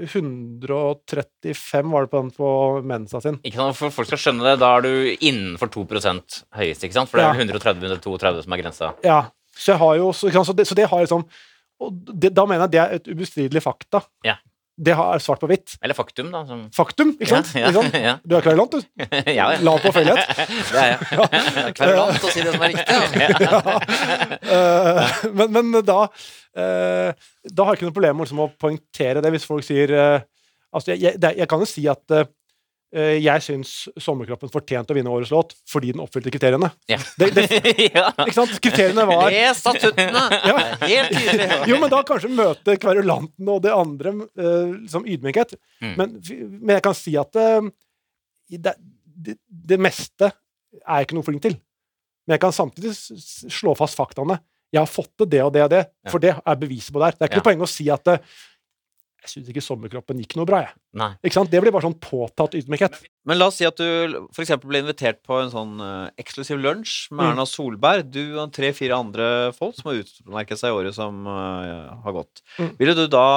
[0.08, 2.48] 135 var det på den på
[2.88, 3.36] Mensa sin.
[3.44, 3.76] Ikke sant?
[3.76, 7.12] For folk skal skjønne det, da er du innenfor 2% høyest, ikke sant?
[7.12, 7.48] For det er ja.
[7.52, 8.92] 130-132 som er grensa.
[9.04, 9.20] Ja,
[9.52, 11.26] så jeg har jo så, så, det, så det har liksom
[11.82, 14.02] og det, Da mener jeg det er et ubestridelig fakta.
[14.26, 14.36] Ja.
[14.72, 15.74] Det er svart på hvitt.
[15.84, 16.42] Eller faktum, da.
[16.48, 16.62] Som...
[16.72, 17.50] Faktum, ikke sant?
[17.58, 17.96] Ja, Ikke sant?
[18.08, 18.80] ja, Du er kverulant, du.
[19.04, 19.32] ja.
[19.36, 20.32] ja, La Lav påfølgelighet.
[20.72, 21.74] Det er jeg.
[21.76, 22.96] Kverulant å si det som er riktig.
[23.42, 23.60] Ja.
[24.56, 27.12] Eh, men, men da eh,
[27.46, 30.24] Da har jeg ikke noe problem med liksom, å poengtere det hvis folk sier eh,
[30.72, 32.16] Altså, jeg, jeg, jeg kan jo si at
[32.92, 33.70] jeg syns
[34.04, 36.68] Sommerkroppen fortjente å vinne årets låt fordi den oppfylte kriteriene.
[36.90, 36.98] Ja.
[37.16, 37.46] Det, det,
[38.26, 38.52] ikke sant?
[38.60, 40.24] Kriteriene var Les statuttene!
[40.44, 40.56] Ja.
[40.82, 41.48] Helt tydelig.
[41.70, 45.56] Jo, men da kanskje møte kverulanten og det andre uh, som ydmykhet.
[45.80, 45.94] Mm.
[45.96, 46.14] Men,
[46.60, 47.64] men jeg kan si at uh,
[48.52, 48.76] det,
[49.46, 50.28] det, meste
[50.82, 51.56] er jeg ikke noe flink til.
[52.26, 52.92] Men jeg kan samtidig
[53.52, 54.38] slå fast faktaene.
[54.72, 57.10] Jeg har fått til det og det og det, for det er beviset på det
[57.10, 57.16] her.
[57.18, 57.42] Det er ikke Ja.
[57.42, 58.22] noe poeng å si at eh,
[59.22, 60.64] jeg syns ikke sommerkroppen gikk noe bra.
[60.64, 60.74] jeg.
[60.98, 61.12] Nei.
[61.22, 61.50] Ikke sant?
[61.52, 62.96] Det blir bare sånn påtatt ydmykhet.
[63.28, 67.12] Men la oss si at du eksempel ble invitert på en sånn uh, eksklusiv lunsj
[67.12, 67.28] med Mm.
[67.30, 68.08] Erna Solberg.
[68.10, 72.42] Du og tre-fire andre folk som har utmerket seg i året som uh, har gått.
[72.58, 72.72] Mm.
[72.80, 73.28] Ville du da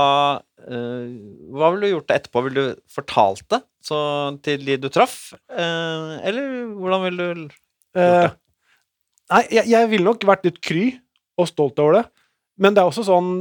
[0.42, 1.06] uh,
[1.54, 2.44] Hva ville du gjort etterpå?
[2.48, 4.00] Ville du fortalt det så,
[4.42, 5.36] til de du traff?
[5.54, 7.54] Eller hvordan ville du gjort
[7.94, 8.34] det?
[9.32, 10.88] nei, jeg, jeg ville nok vært litt kry
[11.38, 12.04] og stolt over det.
[12.58, 13.32] Men det er også sånn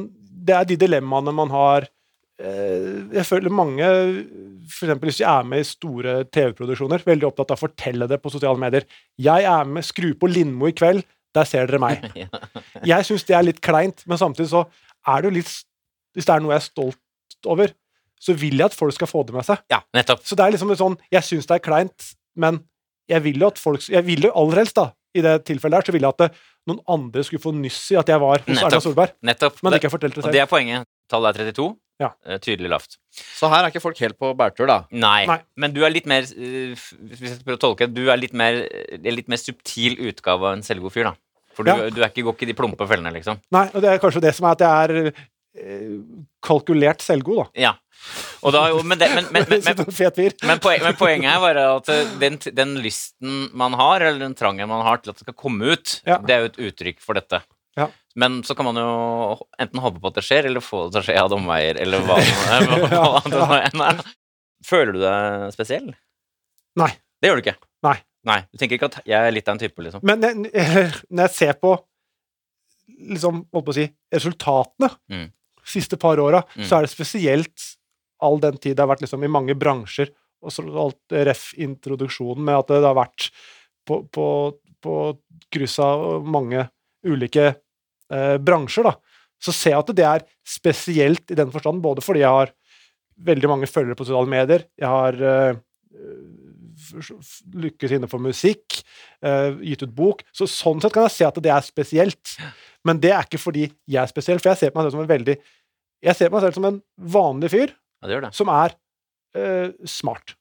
[0.45, 1.89] Det er de dilemmaene man har
[2.41, 3.87] Jeg føler mange,
[4.67, 8.19] for eksempel hvis de er med i store TV-produksjoner, veldig opptatt av å fortelle det
[8.23, 8.87] på sosiale medier.
[9.23, 12.03] Jeg er med, skru på Lindmo i kveld, der ser dere meg.
[12.91, 14.65] Jeg syns det er litt kleint, men samtidig så
[15.11, 15.55] er det jo litt
[16.15, 17.73] Hvis det er noe jeg er stolt over,
[18.23, 19.59] så vil jeg at folk skal få det med seg.
[19.93, 20.23] Nettopp.
[20.23, 22.07] Så det er liksom sånn Jeg syns det er kleint,
[22.39, 22.61] men
[23.11, 25.87] jeg vil jo at folk Jeg vil jo aller helst da i det tilfellet der,
[25.89, 28.47] så ville jeg at det, noen andre skulle få nyss i at jeg var hos
[28.49, 28.71] Nettopp.
[28.73, 29.63] Erna Solberg, Nettopp.
[29.63, 30.85] men Det- ikke har fortalt det og det er poenget.
[31.09, 31.77] Tallet er 32.
[32.01, 32.09] Ja.
[32.27, 32.97] Eh, Tydelig lavt.
[33.15, 34.85] Så her er ikke folk helt på bærtur, da.
[34.91, 35.27] Nei.
[35.27, 35.39] Nei.
[35.57, 38.67] Men du er litt mer eh, Hvis jeg prøver å tolke Du er litt mer
[38.93, 41.15] En litt mer subtil utgave av en selvgod fyr, da.
[41.55, 41.89] For du, Ja.
[41.91, 43.39] du er ikke, går ikke i de plumpe fellene, liksom.
[43.53, 45.11] Nei, og det er kanskje det som er at jeg er eh,
[46.45, 47.47] kalkulert selvgod, da.
[47.69, 47.73] Ja.
[48.53, 50.59] Da, jo, men, det, men, men, men,
[51.01, 55.01] poenget er bare at eh, den, den lysten man har, eller den trangen man har
[55.01, 56.19] til at det skal komme ut, Ja.
[56.21, 57.41] det er jo et uttrykk for dette.
[57.79, 57.89] Ja.
[58.21, 58.91] Men så kan man jo
[59.59, 62.05] enten håpe på at det skjer, eller få det til å skje av omveier, eller
[62.07, 62.19] hva,
[62.93, 64.03] hva, hva er.
[64.65, 65.89] Føler du deg spesiell?
[66.81, 66.91] Nei.
[67.23, 67.57] Det gjør du ikke?
[67.87, 67.97] Nei.
[68.25, 70.01] Nei, Du tenker ikke at jeg er litt av en type, liksom?
[70.05, 71.75] Men når jeg ser på
[73.11, 75.27] liksom, holdt på å si, resultatene Mm.
[75.65, 76.65] Siste par åra, Mm.
[76.69, 77.71] så er det spesielt
[78.23, 80.11] all den tid det har vært liksom, i mange bransjer,
[80.45, 83.31] og så alt ref introduksjonen med at det har vært
[83.89, 84.27] på, på,
[84.85, 84.95] på
[85.53, 86.67] kryss av mange
[87.05, 87.47] ulike
[88.11, 88.95] eh, bransjer, da,
[89.41, 92.53] så ser jeg at det er spesielt i den forstand, både fordi jeg har
[93.25, 95.57] veldig mange følgere på sosiale medier, jeg har eh,
[97.65, 98.81] lykkes innenfor musikk,
[99.25, 100.23] uh, gitt ut bok.
[100.35, 102.37] Så sånn sett kan jeg se at det er spesielt.
[102.85, 105.05] Men det er ikke fordi jeg er spesiell, for jeg ser på meg selv som
[105.05, 105.39] en veldig
[106.05, 108.33] Jeg ser på meg selv som en vanlig fyr Ja, det det.
[108.37, 108.75] som er
[109.39, 110.35] uh, smart.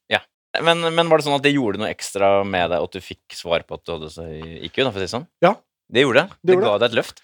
[0.62, 3.34] Men, men var det sånn at det gjorde noe ekstra med deg at du fikk
[3.34, 5.26] svar på at du hadde så høy IQ, for å si sånn?
[5.42, 5.56] Ja.
[5.90, 6.36] Det gjorde det?
[6.36, 7.24] Det Det, gjorde ga deg et løft?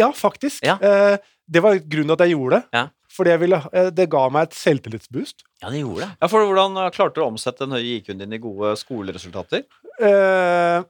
[0.00, 0.64] Ja, faktisk.
[0.64, 0.78] Ja.
[0.80, 2.78] Uh, det var grunnen til at jeg gjorde det.
[2.78, 2.86] Ja.
[3.14, 5.44] Fordi det, ville, eh, det ga meg et selvtillitsboost.
[5.62, 6.10] Ja, det gjorde det.
[6.18, 9.62] Ja, for Hvordan uh, klarte du å omsette den høye IQ-en din i gode skoleresultater?
[10.02, 10.82] Eh,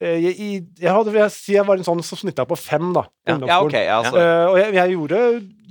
[0.00, 0.34] eh, jeg,
[0.80, 3.04] jeg, hadde, vil jeg, si jeg var en sånn som snitta på fem, da.
[3.28, 3.36] Ja.
[3.36, 3.68] Ja, ungdomsskolen.
[3.68, 4.00] ok, ja.
[4.24, 5.22] Eh, og jeg, jeg gjorde,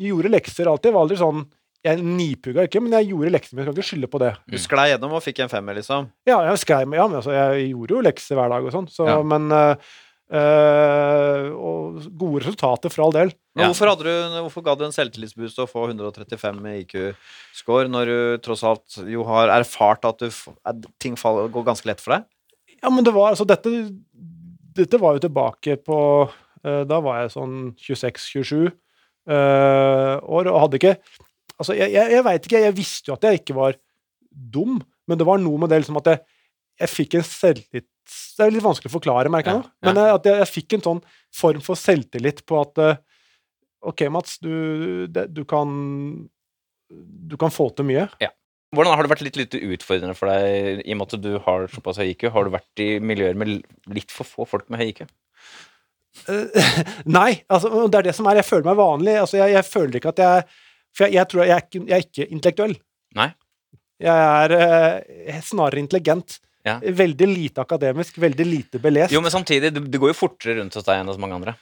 [0.05, 0.91] gjorde lekser alltid.
[0.91, 1.45] Jeg var aldri sånn
[1.85, 3.53] Jeg nipugga ikke, men jeg gjorde lekser.
[3.53, 4.31] Men jeg kan ikke skylde på det.
[4.49, 6.07] Du sklei gjennom og fikk en femmer, liksom?
[6.25, 9.05] Ja, jeg sklei, ja, men altså, jeg gjorde jo lekser hver dag og sånn, så
[9.09, 9.19] Ja.
[9.21, 9.93] men eh,
[10.31, 13.33] eh, Og gode resultater, for all del.
[13.55, 13.67] Men Ja.
[13.71, 18.37] hvorfor, hadde du, hvorfor ga du en selvtillitsboost å få 135 i IQ-score, når du
[18.43, 20.29] tross alt jo har erfart at, du,
[20.65, 22.25] at ting faller, går ganske lett for deg?
[22.83, 23.71] Ja, men det var altså Dette,
[24.75, 28.67] dette var jo tilbake på uh, Da var jeg sånn 26-27
[29.31, 30.97] uh, år og hadde ikke
[31.55, 32.59] Altså, jeg, jeg, jeg veit ikke.
[32.65, 33.77] Jeg visste jo at jeg ikke var
[34.29, 36.19] dum, men det var noe med det liksom at jeg,
[36.81, 37.89] jeg fikk en selvtillit
[38.37, 39.73] Det er litt vanskelig å forklare, merker jeg Ja, nå.
[39.87, 40.05] Men ja.
[40.05, 41.03] eh, at jeg, jeg fikk en sånn
[41.35, 43.03] form for selvtillit på at eh,
[43.85, 45.69] OK, Mats, du, det, du kan
[46.89, 48.07] Du kan få til mye.
[48.75, 51.67] Hvordan Har det vært litt, litt utfordrende for deg, i og med at du har
[51.71, 52.27] såpass høy IQ?
[52.33, 53.61] Har du vært i miljøer med
[53.93, 55.05] litt for få folk med høy IQ?
[56.31, 56.65] Eh,
[57.17, 58.41] Nei, altså, det er det som er.
[58.41, 59.15] Jeg føler meg vanlig.
[59.21, 60.45] Altså, jeg, jeg føler ikke at jeg
[60.95, 62.75] For jeg, jeg tror jeg er, ikke, jeg er ikke intellektuell.
[63.19, 63.29] Nei.
[64.03, 66.39] Jeg er uh, snarere intelligent.
[66.65, 66.79] Ja.
[66.81, 69.13] Veldig lite akademisk, veldig lite belest.
[69.13, 71.53] Jo, men samtidig, det, det går jo fortere rundt hos deg enn hos mange andre.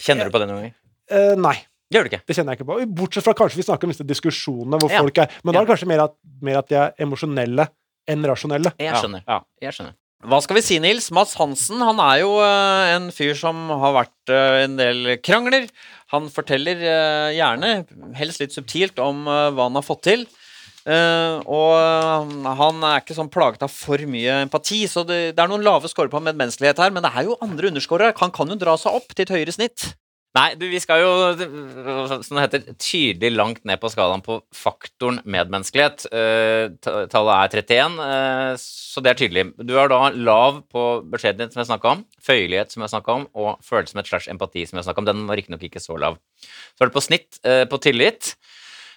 [0.00, 0.74] Kjenner du på det noen gang?
[1.12, 1.56] Eh, nei,
[1.92, 2.22] Det gjør du ikke.
[2.26, 2.76] det kjenner jeg ikke på.
[3.02, 5.02] Bortsett fra kanskje vi snakker om disse diskusjonene hvor Ja.
[5.04, 7.68] folk er Men da er det kanskje mer at, mer at de er emosjonelle
[8.08, 8.72] enn rasjonelle.
[8.80, 9.22] Jeg skjønner.
[9.28, 9.42] ja.
[9.60, 9.94] Jeg skjønner.
[10.22, 11.10] Hva skal vi si, Nils?
[11.10, 15.66] Mads Hansen han er jo eh, en fyr som har vært eh, en del krangler.
[16.14, 17.72] Han forteller eh, gjerne,
[18.14, 20.24] helst litt subtilt, om hva han har fått til.
[20.82, 25.42] Eh, og eh, han er ikke sånn plaget av for mye empati, så det, det
[25.42, 28.16] er noen lave scorer på medmenneskelighet her, men det er jo andre underscorere.
[28.22, 29.92] Han kan jo dra seg opp til et høyere snitt.
[30.32, 31.08] Nei, du, vi skal jo,
[32.24, 36.06] som det heter, tydelig langt ned på skalaen på faktoren medmenneskelighet.
[36.08, 36.72] Uh,
[37.12, 39.44] tallet er 31, uh, så det er tydelig.
[39.60, 43.28] Du er da lav på beskjedenhet, som jeg snakka om, føyelighet, som jeg snakka om,
[43.36, 45.10] og følsomhet slash empati, som jeg snakka om.
[45.10, 46.16] Den var riktignok ikke så lav.
[46.40, 48.32] Så er det på snitt eh, på tillit,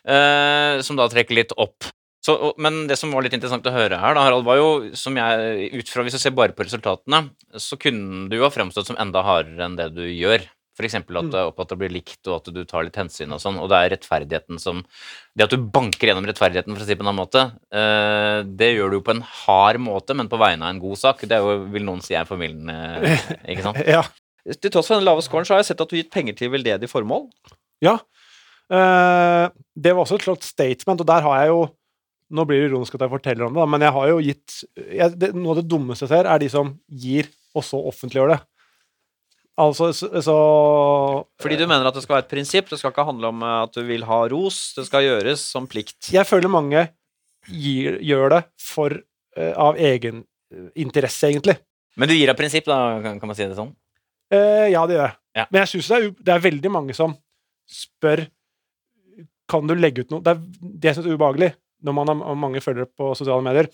[0.08, 1.92] eh, som da trekker litt opp.
[2.26, 4.70] Så, og- men det som var litt interessant å høre her, da, Harald, var jo
[4.98, 8.50] som jeg, ut fra Hvis du ser bare på resultatene, så kunne du jo ha
[8.50, 10.42] fremstått som enda hardere enn det du gjør.
[10.76, 10.96] F.eks.
[10.96, 13.40] at du er opptatt av å bli likt, og at du tar litt hensyn og
[13.40, 13.56] sånn.
[13.64, 14.82] Og det er rettferdigheten som
[15.38, 18.42] Det at du banker gjennom rettferdigheten, for å si det på en annen måte, eh,
[18.44, 21.22] det gjør du jo på en hard måte, men på vegne av en god sak.
[21.22, 22.76] Det er jo, vil noen si er formildende,
[23.48, 23.78] ikke sant?
[23.88, 24.02] Ja.
[24.46, 26.36] Til tross for den lave scoren så har jeg sett at du har gitt penger
[26.36, 27.30] til veldedige formål.
[27.82, 28.00] ja.
[28.74, 31.66] Eh, det var også et slags statement, og der har jeg jo
[32.34, 35.12] Nå blir det ironisk at jeg forteller om det, men jeg har jo gitt jeg,
[35.14, 38.40] det, Noe av det dummeste jeg ser, er de som gir, og så offentliggjør det.
[39.62, 40.38] Altså, så, så
[41.40, 42.72] Fordi du mener at det skal være et prinsipp.
[42.72, 44.58] Det skal ikke handle om eh, at du vil ha ros.
[44.76, 46.10] Det skal gjøres som plikt.
[46.12, 46.88] Jeg føler mange
[47.48, 50.26] gir, gjør det for eh, av egen
[50.76, 51.60] interesse, egentlig.
[51.96, 53.72] Men du gir av prinsipp, da, kan, kan man si det sånn?
[54.34, 55.18] Eh, ja, det gjør jeg.
[55.36, 55.46] Ja.
[55.52, 57.16] Men jeg syns det, er det er veldig mange som
[57.70, 58.26] spør
[59.52, 61.52] Kan du legge ut noe Det er det jeg syns er ubehagelig
[61.86, 63.68] når man har mange følgere på sosiale medier.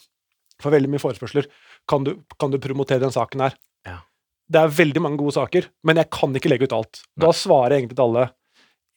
[0.62, 1.46] Får veldig mye forespørsler.
[1.88, 3.56] Kan du, kan du promotere den saken her?
[3.88, 4.02] Ja.
[4.52, 7.00] det er veldig mange gode saker, men jeg kan ikke legge ut alt.
[7.18, 8.26] Da svarer jeg egentlig til alle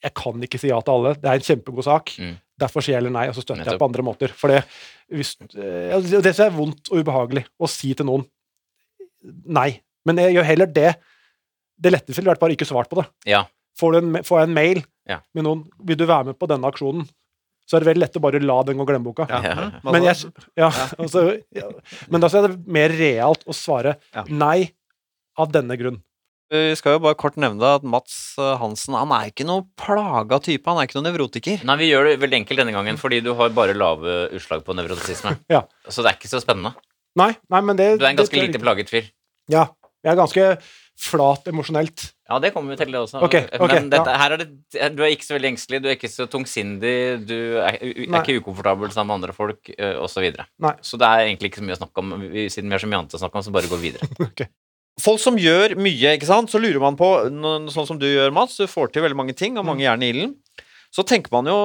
[0.05, 1.15] jeg kan ikke si ja til alle.
[1.17, 2.13] Det er en kjempegod sak.
[2.21, 2.35] Mm.
[2.61, 4.31] Derfor sier jeg eller nei, og så støtter jeg på andre måter.
[4.37, 4.61] For det,
[5.11, 8.25] hvis, eh, det er vondt og ubehagelig å si til noen
[9.25, 9.71] nei.
[10.05, 10.91] Men jeg gjør heller det.
[11.75, 13.07] Det letteste ville vært bare ikke svart på det.
[13.27, 13.43] Ja.
[13.79, 15.19] Får, du en, får jeg en mail Ja.
[15.35, 17.07] med noen 'Vil du være med på denne aksjonen?'
[17.65, 19.25] Så er det veldig lett å bare la den gå glemmeboka.
[19.27, 19.41] Ja.
[19.41, 19.69] Ja.
[19.83, 20.69] Men, jeg, ja,
[21.01, 21.69] altså, ja.
[22.09, 24.23] Men da er det mer realt å svare Ja.
[24.29, 24.71] nei
[25.37, 26.01] av denne grunn.
[26.53, 30.37] Vi skal jo bare kort nevne at Mats eh, Hansen han er ikke noe plaga
[30.39, 30.69] type.
[30.69, 31.63] Han er ikke noen nevrotiker.
[31.65, 34.75] Nei, vi gjør det veldig enkelt denne gangen, fordi du har bare lave utslag på
[34.77, 35.33] nevrotisisme.
[35.49, 35.63] Ja.
[35.89, 36.75] Så det er ikke så spennende.
[37.17, 39.09] Nei, nei, men det Du er en ganske det, lite plaget fyr.
[39.49, 39.65] Ja.
[40.05, 40.45] Jeg er ganske
[41.01, 42.11] flat emosjonelt.
[42.25, 43.19] Ja, det kommer vi til det også.
[43.21, 44.17] Okay, okay, Men dette, ja.
[44.17, 44.47] her er det,
[44.97, 46.93] du er ikke så veldig engstelig, du er ikke så tungsindig,
[47.29, 50.09] du er, er ikke ukomfortabel sammen med andre folk, osv.
[50.15, 50.47] Så, videre.
[50.81, 52.15] Så det er egentlig ikke så mye å snakke om.
[52.33, 54.49] Vi- Siden vi har så mye annet å snakke om, så bare gå videre.
[55.05, 57.09] Folk som gjør mye, ikke sant, så lurer man på
[57.69, 58.55] Sånn som du gjør, Mats.
[58.57, 60.33] Du får til veldig mange ting, og mange jern i ilden.
[60.95, 61.55] Så tenker man jo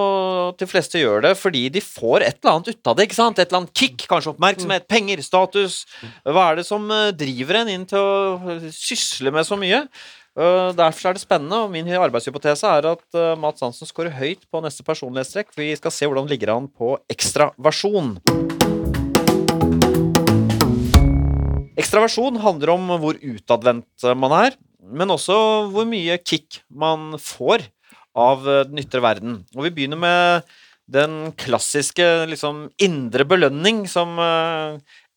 [0.49, 3.05] at de fleste gjør det fordi de får et eller annet ut av det.
[3.07, 3.38] ikke sant?
[3.38, 5.85] Et eller annet kick, kanskje oppmerksomhet, penger, status.
[6.27, 9.85] Hva er det som driver en inn til å sysle med så mye?
[10.40, 14.46] Eh, Derfor er det spennende, og min arbeidshypotese er at eh, Mats Hansen scorer høyt
[14.48, 15.50] på neste personlighetstrekk.
[15.59, 18.14] Vi skal se hvordan det ligger an på ekstraversjon.
[21.81, 25.37] Ekstraversjon handler om hvor utadvendt man er, men også
[25.74, 27.66] hvor mye kick man får
[28.16, 29.42] av eh, den ytre verden.
[29.59, 30.57] Og vi begynner med
[30.90, 34.16] den klassiske liksom, indre belønning som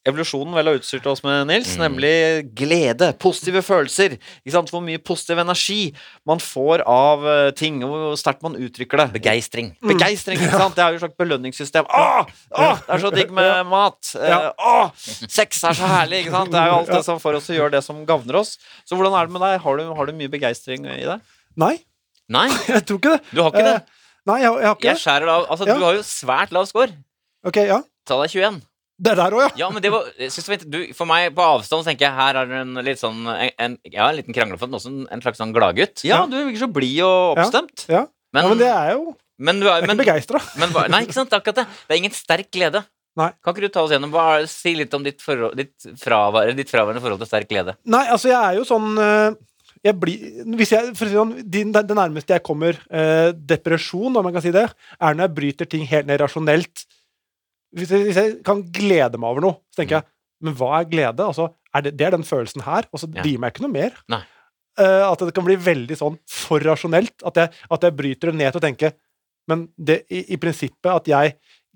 [0.05, 1.81] evolusjonen vel har utstyrt oss med, Nils, Mm.
[1.85, 4.17] nemlig glede, positive følelser.
[4.43, 4.69] Ikke sant?
[4.73, 5.93] Hvor mye positiv energi
[6.27, 9.07] man får av eh, ting, og hvor sterkt man uttrykker det.
[9.15, 9.71] Begeistring.
[9.81, 10.75] Begeistring, ikke sant?
[10.75, 11.85] Det er jo et slags belønningssystem.
[11.87, 14.13] Åh, åh, det er så digg med mat.
[14.19, 14.51] Eh, Ja.
[14.59, 14.91] Åh,
[15.29, 16.51] sex er så herlig, ikke sant?
[16.51, 18.57] Det er jo alt det som får oss til å gjøre det som gagner oss.
[18.85, 19.59] Så hvordan er det med deg?
[19.63, 21.19] Har du, har du mye begeistring i deg?
[21.55, 21.77] Nei,
[22.29, 23.21] Nei, jeg tror ikke det.
[23.35, 23.73] du har ikke det.
[23.79, 25.01] Eh, Nei, jeg, jeg har ikke Jeg det.
[25.03, 25.47] skjærer det av.
[25.51, 25.73] Altså, Ja.
[25.75, 26.93] du har jo svært lav score.
[27.43, 27.81] Ok, ja.
[28.07, 28.61] Ta deg 21.
[29.01, 29.49] Det er der òg, ja.
[29.63, 32.61] Ja, men det var var, du, For meg, på avstand, tenker jeg her er det
[32.61, 36.05] en litt sånn en, Ja, en liten kranglefant, men også en, en slags sånn gladgutt.
[36.07, 37.87] Ja, du virker så blid og oppstemt.
[37.89, 38.05] ja.
[38.33, 39.03] Men, ja men det er jo
[39.43, 40.41] men du er Jeg er men, ikke begeistra.
[40.93, 41.33] Nei, ikke sant?
[41.33, 41.65] Akkurat det.
[41.87, 42.83] Det er ingen sterk glede.
[43.19, 43.29] Nei.
[43.45, 46.69] Kan ikke du ta oss gjennom er, Si litt om ditt, forhold, ditt, fravær, ditt
[46.71, 47.75] fraværende forhold til sterk glede.
[47.89, 49.35] Nei, altså, jeg er jo sånn eh,
[49.83, 54.15] jeg blir, hvis jeg, for å si sånn, det, det nærmeste jeg kommer eh, depresjon,
[54.15, 56.85] om man kan si det, er når jeg bryter ting helt ned rasjonelt.
[57.73, 60.09] Hvis jeg, hvis jeg kan glede meg over noe, så tenker jeg
[60.43, 61.23] Men hva er glede?
[61.23, 63.23] Altså, er det, det er den følelsen her, og så Ja.
[63.23, 63.93] gir meg ikke noe mer.
[64.11, 64.19] Nei.
[64.79, 67.13] Uh, at det kan bli veldig sånn for rasjonelt.
[67.25, 68.93] At jeg, at jeg bryter det ned til å tenke
[69.47, 71.33] Men det, i, i prinsippet at jeg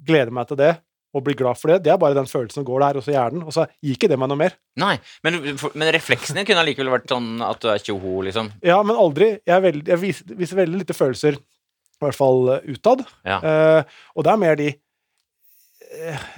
[0.07, 0.73] gleder meg til det
[1.15, 3.11] og blir glad for det, det er bare den følelsen som går der, og så
[3.11, 3.43] i hjernen.
[3.47, 4.53] Og så gir ikke det meg noe mer.
[4.77, 4.93] Nei,
[5.25, 5.39] men,
[5.73, 8.51] men refleksen din kunne allikevel vært sånn at du er tjoho, liksom.
[8.61, 9.29] Ja, men aldri.
[9.47, 13.01] Jeg, veld, jeg viser, viser veldig lite følelser, i hvert fall utad.
[13.25, 13.39] Ja.
[13.41, 14.67] Uh, og det er mer de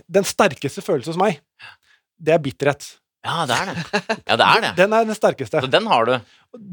[0.09, 1.39] Den sterkeste følelsen hos meg,
[2.19, 2.87] det er bitterhet.
[3.25, 4.01] Ja, det er det.
[4.29, 4.71] Ja, det er det.
[4.79, 5.59] Den er den sterkeste.
[5.65, 6.13] Så den har du.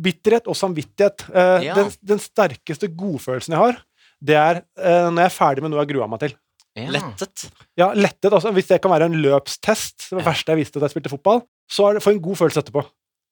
[0.05, 1.25] Bitterhet og samvittighet.
[1.33, 1.75] Eh, Ja.
[1.75, 3.81] den, den sterkeste godfølelsen jeg har,
[4.23, 6.37] det er eh, når jeg er ferdig med noe jeg grua meg til.
[6.77, 6.87] Ja.
[6.93, 7.47] Lettet.
[7.81, 10.79] Ja, lettet altså, Hvis det kan være en løpstest, det var det verste jeg visste
[10.83, 11.41] da jeg spilte fotball,
[11.73, 12.83] så er det, får jeg en god følelse etterpå.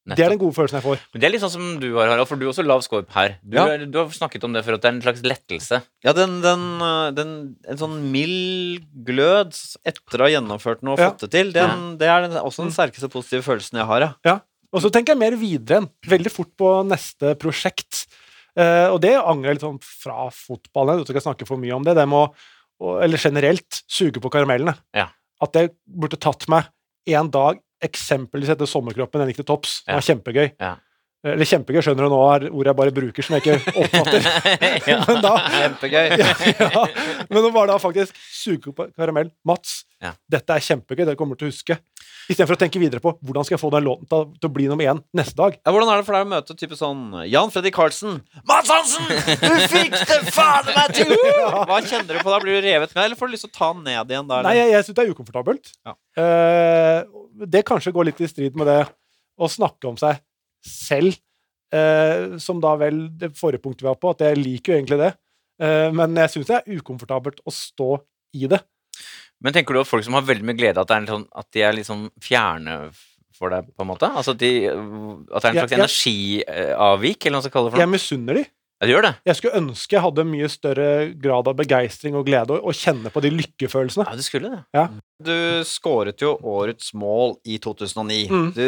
[0.06, 0.98] Det er den gode følelsen jeg får.
[1.14, 3.06] Men det er litt sånn som du har, Harald, for du har også lav score
[3.14, 3.38] her.
[3.42, 3.64] Du, Ja.
[3.72, 5.78] er, du har snakket om det for at det er en slags lettelse.
[6.04, 7.30] Ja, den, den, øh, den
[7.66, 9.54] En sånn mild glød
[9.86, 11.10] etter å ha gjennomført noe og Ja.
[11.10, 14.40] fått det til, den, det er den, også den sterkeste positive følelsen jeg har, ja.
[14.74, 15.88] Og så tenker jeg mer videre enn.
[16.04, 18.06] Veldig fort på neste prosjekt.
[18.58, 20.98] Eh, og det angrer jeg litt sånn fra fotballen.
[20.98, 21.94] Jeg tror ikke jeg snakker for mye om det.
[21.94, 22.28] Det med
[22.82, 24.74] å eller generelt, suge på karamellene.
[24.92, 25.08] Ja.
[25.40, 26.66] At det burde tatt meg
[27.06, 29.82] en dag, eksempelvis etter sommerkroppen, den gikk til topps.
[29.84, 30.00] Det Ja.
[30.00, 30.48] var kjempegøy.
[31.24, 31.32] Ja.
[31.32, 34.26] Eller kjempegøy, skjønner du nå, er ord jeg bare bruker som jeg ikke oppfatter.
[34.92, 34.98] ja.
[35.08, 36.14] Men da Kjempegøy.
[36.20, 36.84] ja, ja.
[37.30, 40.10] Men nå var da faktisk suge på karamell Mats, Ja.
[40.28, 41.78] dette er kjempegøy, dere kommer til å huske.
[42.28, 44.64] Istedenfor å tenke videre på hvordan skal jeg få den låten til, til å bli
[44.68, 45.56] nummer én neste dag.
[45.60, 48.18] Ja, hvordan er det for deg å møte type sånn Jan Fredrik Karlsen?
[48.48, 49.08] Mats Hansen!
[49.40, 51.12] Du fikk det fader meg til!
[51.68, 52.38] Hva kjenner du på da?
[52.44, 54.40] Blir du revet med, eller får du lyst til å ta den ned igjen da?
[54.44, 55.72] Nei, jeg, jeg syns det er ukomfortabelt.
[55.84, 55.96] Ja.
[56.24, 57.00] Eh,
[57.48, 58.78] det kanskje går litt i strid med det
[59.36, 60.20] å snakke om seg
[60.64, 61.16] selv,
[61.74, 65.00] eh, som da vel det forrige punktet vi var på, at jeg liker jo egentlig
[65.02, 65.12] det.
[65.62, 67.90] Eh, men jeg syns det er ukomfortabelt å stå
[68.34, 68.60] i det.
[69.44, 71.50] Men tenker du at folk som har veldig mye glede, at, det er sånn, at
[71.52, 72.78] de er litt sånn fjerne
[73.34, 74.08] for deg, på en måte?
[74.08, 75.80] Altså at, de, at det er en Ja, slags ja.
[75.80, 77.84] energiavvik, eller hva man skal kalle det for noe?
[77.84, 78.44] Jeg misunner de.
[78.74, 79.12] Ja, det gjør det.
[79.30, 80.88] Jeg skulle ønske jeg hadde mye større
[81.22, 84.06] grad av begeistring og glede, og, og kjenne på de lykkefølelsene.
[84.08, 84.84] Ja, du skulle det.
[85.24, 85.36] Du
[85.68, 88.18] skåret jo årets mål i 2009.
[88.32, 88.50] Mm.
[88.56, 88.66] Du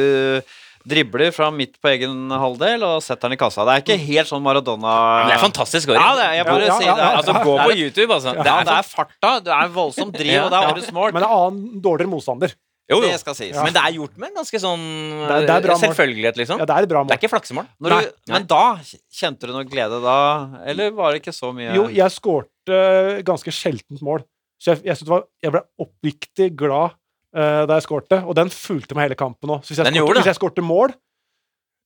[0.86, 3.64] dribler fra midt på egen halvdel og setter den i kassa.
[3.66, 4.92] Det er ikke helt sånn Maradona
[5.26, 6.00] det er fantastisk scoring.
[6.02, 7.02] Ja, det er, jeg bare Ja, ja, sier det.
[7.06, 8.30] er- Altså, gå på er- YouTube, altså.
[8.36, 11.12] Det er, det er farta, det er voldsomt driv, og det er årets mål.
[11.12, 12.54] Men det en annen dårligere motstander.
[12.88, 13.08] Jo, jo.
[13.10, 13.56] Det skal sies.
[13.58, 14.82] Men det er gjort med en ganske sånn
[15.26, 15.82] Det er- det er bra mål.
[15.90, 16.58] selvfølgelighet, liksom.
[16.60, 17.66] Ja, det er et bra Det er ikke flaksemål.
[17.82, 18.78] Når du, men da
[19.10, 20.18] kjente du noe glede da,
[20.64, 24.22] eller var det ikke så mye Jo, jeg skårte ganske sjeldent mål.
[24.62, 26.94] Så jeg, jeg, var, jeg ble oppriktig glad
[27.34, 29.66] eh, da jeg skårte, og den fulgte meg hele kampen òg.
[29.66, 30.94] Hvis hvis jeg skårte mål,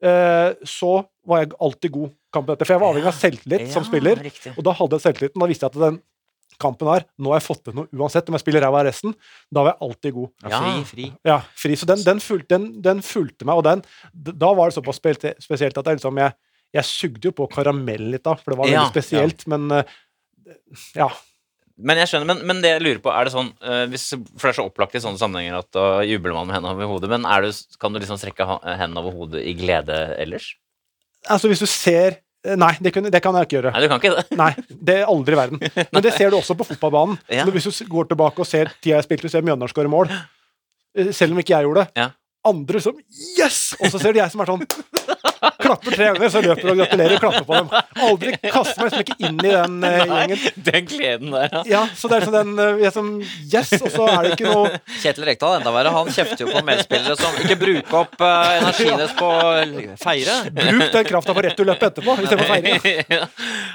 [0.05, 0.93] uh, så
[1.29, 2.69] var jeg alltid god kampen etter.
[2.69, 4.55] For jeg var avhengig av selvtillit som spiller, Riktig.
[4.57, 5.43] og da hadde jeg selvtilliten.
[5.43, 6.01] Da visste jeg at den
[6.61, 9.15] kampen her, nå har jeg fått til noe uansett om jeg spiller ræva resten.
[9.53, 10.31] Da var jeg alltid god.
[10.43, 10.61] ja, Ja.
[10.61, 11.07] Fri, fri.
[11.25, 11.79] Ja, fri.
[11.79, 15.79] Så den, den, fulgte, den, den fulgte meg, og den, da var det såpass spesielt,
[15.79, 16.37] at jeg liksom jeg,
[16.77, 19.97] jeg sugde jo på karamell litt da, for det var veldig Ja, spesielt, men eh,
[20.99, 21.09] ja.
[21.81, 24.49] Men jeg skjønner, men, men det jeg lurer på, er det sånn uh, hvis, For
[24.49, 27.11] det er så opplagt i sånne sammenhenger at da jubler man med hendene over hodet,
[27.13, 30.53] men er du, kan du liksom strekke hendene over hodet i glede ellers?
[31.29, 33.75] Altså, hvis du ser eh, Nei, det kan, det kan jeg ikke gjøre.
[33.75, 34.39] Nei, du kan ikke det.
[34.41, 35.65] Nei, det er aldri i verden.
[35.93, 37.19] Men det ser du også på fotballbanen.
[37.33, 37.45] Ja.
[37.53, 40.13] Hvis du går tilbake og ser tida jeg spilte, du ser Mjøndalen skåre mål,
[40.97, 42.01] eh, selv om ikke jeg gjorde det.
[42.01, 42.11] Ja.
[42.49, 42.97] Andre som
[43.37, 43.75] Yes!
[43.81, 44.65] Og så ser du jeg som er sånn
[45.41, 47.71] Klapper tre ganger, så løper du og gratulerer og klapper på dem.
[48.07, 50.43] Aldri kaster meg liksom ikke inn i den uh, gjengen.
[50.67, 51.63] Den gleden der, ja.
[51.71, 53.73] Ja, så det er sånn den uh, jeg som Yes!
[53.81, 55.95] Og så er det ikke noe Kjetil Rekdal enda verre.
[55.95, 60.37] Han kjefter jo på medspillere som ikke bruker opp uh, energien deres på å feire.
[60.61, 62.85] Bruk den krafta på returløpet etterpå, istedenfor feiring.
[62.85, 63.07] feire.
[63.21, 63.27] ja.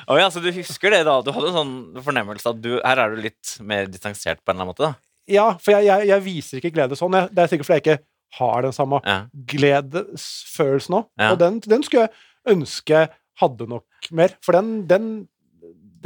[0.05, 1.17] Å ja, så du husker det, da?
[1.25, 1.75] Du hadde en sånn
[2.05, 4.91] fornemmelse at du, her er du litt mer distansert på en eller annen måte?
[4.91, 4.93] da?
[5.25, 7.15] Ja, for jeg, jeg, jeg viser ikke glede sånn.
[7.17, 8.03] Jeg, det er sikkert fordi jeg ikke
[8.39, 9.17] har den samme Ja.
[9.51, 11.07] gledesfølelsen òg.
[11.19, 11.31] Ja.
[11.33, 13.05] Og den, den skulle jeg ønske
[13.41, 14.35] hadde nok mer.
[14.45, 15.27] For den, den,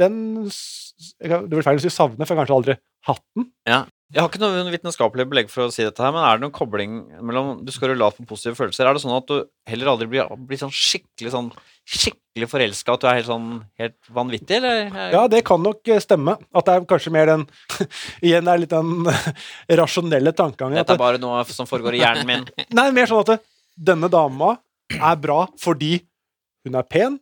[0.00, 0.16] den
[1.20, 2.76] Det blir feil å si savne, for jeg har kanskje aldri
[3.08, 3.50] hatt den.
[4.10, 6.54] Jeg har ikke noe vitenskapelig belegg for å si dette her, men er det noen
[6.54, 8.88] kobling mellom Du scorer lavt på positive følelser.
[8.88, 11.52] Er det sånn at du heller aldri blir, blir sånn skikkelig sånn
[11.86, 13.46] skikkelig forelska, at du er helt sånn
[13.78, 14.90] helt vanvittig, eller?
[15.14, 16.34] Ja, det kan nok eh, stemme.
[16.50, 17.46] At det er kanskje mer den
[18.26, 19.10] Igjen det er litt den
[19.82, 20.80] rasjonelle tankegangen.
[20.82, 22.46] Dette er bare noe som foregår i hjernen min.
[22.82, 23.40] nei, mer sånn at det,
[23.94, 24.56] denne dama
[24.98, 26.00] er bra fordi
[26.66, 27.20] hun er pen,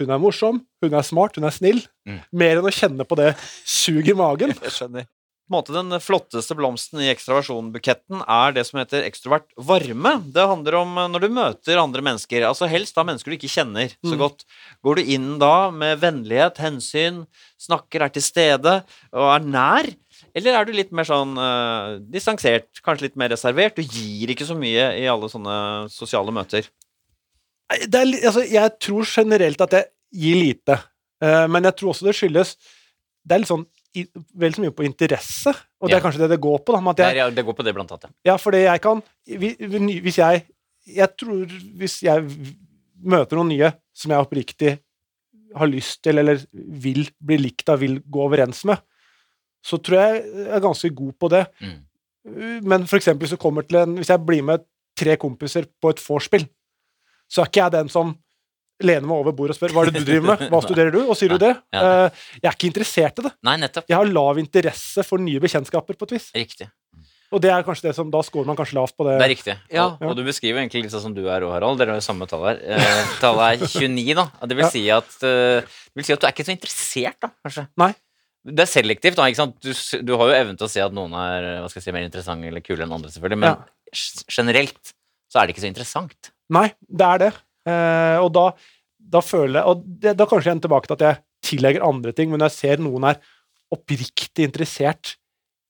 [0.00, 1.82] hun er morsom, hun er smart, hun er snill.
[2.08, 2.20] Mm.
[2.38, 3.34] Mer enn å kjenne på det
[3.66, 4.54] suget i magen.
[4.54, 5.10] Jeg skjønner.
[5.50, 10.12] Måte Den flotteste blomsten i ekstraversjonbuketten er det som heter ekstrovert varme.
[10.30, 13.50] Det handler om eh, når du møter andre mennesker, altså helst da mennesker du ikke
[13.50, 14.20] kjenner så Mm.
[14.22, 14.44] godt.
[14.86, 17.24] Går du inn da med vennlighet, hensyn,
[17.58, 18.76] snakker, er til stede
[19.12, 19.90] og er nær?
[20.36, 23.74] Eller er du litt mer sånn uh, distansert, kanskje litt mer reservert?
[23.74, 26.68] Du gir ikke så mye i alle sånne sosiale møter.
[27.88, 29.90] Det er, altså, jeg tror generelt at jeg
[30.22, 30.78] gir lite,
[31.24, 32.56] uh, men jeg tror også det skyldes
[33.26, 34.04] Det er litt sånn i,
[34.38, 35.50] vel så mye på interesse,
[35.80, 36.72] og det er kanskje det det går på.
[36.76, 38.12] Da, Det, jeg, det går på det, blant annet.
[38.24, 40.46] ja, fordi jeg kan vi- vi- Hvis jeg
[40.86, 41.44] Jeg tror
[41.76, 42.24] hvis jeg
[43.04, 44.78] møter noen nye som jeg oppriktig
[45.56, 48.78] har lyst til, eller vil bli likt av, vil gå overens med,
[49.62, 51.46] så tror jeg jeg er ganske god på det.
[51.60, 52.62] Mm.
[52.64, 54.64] Men for eksempel hvis, kommer til en, hvis jeg blir med
[54.96, 56.48] tre kompiser på et vorspiel,
[57.28, 58.16] så er ikke jeg den som
[58.82, 61.00] lener meg over bordet og spør hva er det du driver med, hva studerer du,
[61.06, 61.54] og sier du det?
[61.74, 61.80] Ja.
[62.06, 63.32] Eh, Jeg er ikke interessert i det.
[63.46, 63.88] Nei, nettopp.
[63.90, 66.30] Jeg har lav interesse for nye bekjentskaper, på et vis.
[66.36, 66.68] Riktig.
[67.30, 69.12] Og det er kanskje det som, da scorer man kanskje lavt på det.
[69.20, 69.54] Det er riktig.
[69.70, 69.84] Ja.
[70.00, 71.78] Og, og du beskriver egentlig litt sånn som du er òg, Harald.
[71.78, 72.58] Dere har jo samme tall her.
[72.74, 74.24] Eh, tallet er 29, da.
[74.50, 74.70] Det vil, Ja.
[74.74, 77.68] si at, eh, det vil si at du er ikke så interessert, da, kanskje.
[77.78, 77.92] Nei.
[78.50, 79.28] Det er selektivt, da.
[79.30, 79.54] ikke sant?
[79.62, 79.70] Du,
[80.08, 82.08] du har jo evnen til å si at noen er hva skal jeg si, mer
[82.08, 83.40] interessante eller kule enn andre, selvfølgelig.
[83.44, 83.94] Men ja.
[84.40, 84.94] generelt
[85.30, 86.32] så er det ikke så interessant.
[86.50, 87.30] Nei, det er det.
[87.70, 88.46] Eh, og da,
[88.98, 92.12] da føler jeg Og det, da kanskje jeg er tilbake til at jeg tillegger andre
[92.16, 93.20] ting, men når jeg ser noen er
[93.70, 95.14] oppriktig interessert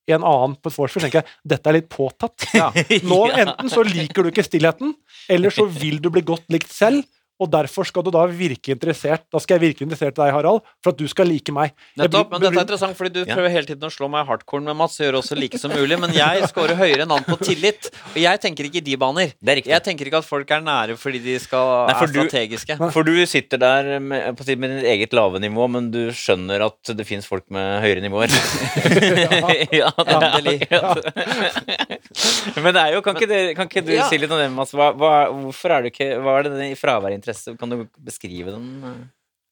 [0.08, 2.46] i en annen på et vorspiel, tenker jeg dette er litt påtatt.
[3.06, 4.94] Nå Enten så liker du ikke stillheten,
[5.30, 7.04] eller så vil du bli godt likt selv.
[7.40, 10.61] Og derfor skal du da virke interessert Da skal jeg virke interessert i deg, Harald,
[10.85, 11.72] for at du skal like meg.
[11.98, 13.35] Nettopp, men dette er interessant, fordi du Ja.
[13.37, 15.98] prøver hele tiden å slå meg hardcore med Mats, og gjør også like som mulig,
[16.00, 17.88] men jeg scorer høyere enn han på tillit.
[18.14, 19.33] Og jeg tenker ikke i de baner.
[19.40, 19.72] Det er riktig.
[19.72, 22.79] Jeg tenker ikke at folk er nære fordi de skal, Nei, for er du- strategiske.
[22.92, 26.83] For du sitter der med, på med ditt eget lave nivå, men du skjønner at
[26.96, 28.29] det fins folk med høyere nivåer.
[29.81, 30.66] ja, Endelig.
[30.70, 30.94] Ja.
[32.61, 34.09] Men det er jo Kan ikke, det, kan ikke du Ja.
[34.09, 34.72] si litt om det, Mats?
[34.76, 37.57] Hva, hva, hvorfor er du ikke Hva er det i fraværet av interesse?
[37.61, 38.66] Kan du beskrive den?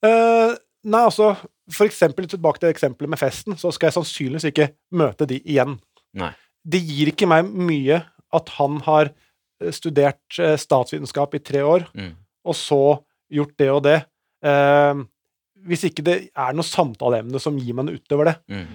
[0.04, 0.54] Uh,
[0.88, 1.32] nei, altså
[1.70, 5.78] For eksempel, tilbake til eksempelet med festen, så skal jeg sannsynligvis ikke møte de igjen.
[6.16, 6.30] Nei.
[6.64, 8.02] Det gir ikke meg mye
[8.34, 12.14] at han har eh, studert eh, statsvitenskap i tre år, Mm.
[12.48, 12.80] og så
[13.32, 13.98] gjort det og det.
[14.44, 15.04] Uh,
[15.68, 18.36] hvis ikke det er noe samtaleemne som gir meg noe utover det.
[18.48, 18.68] Mm.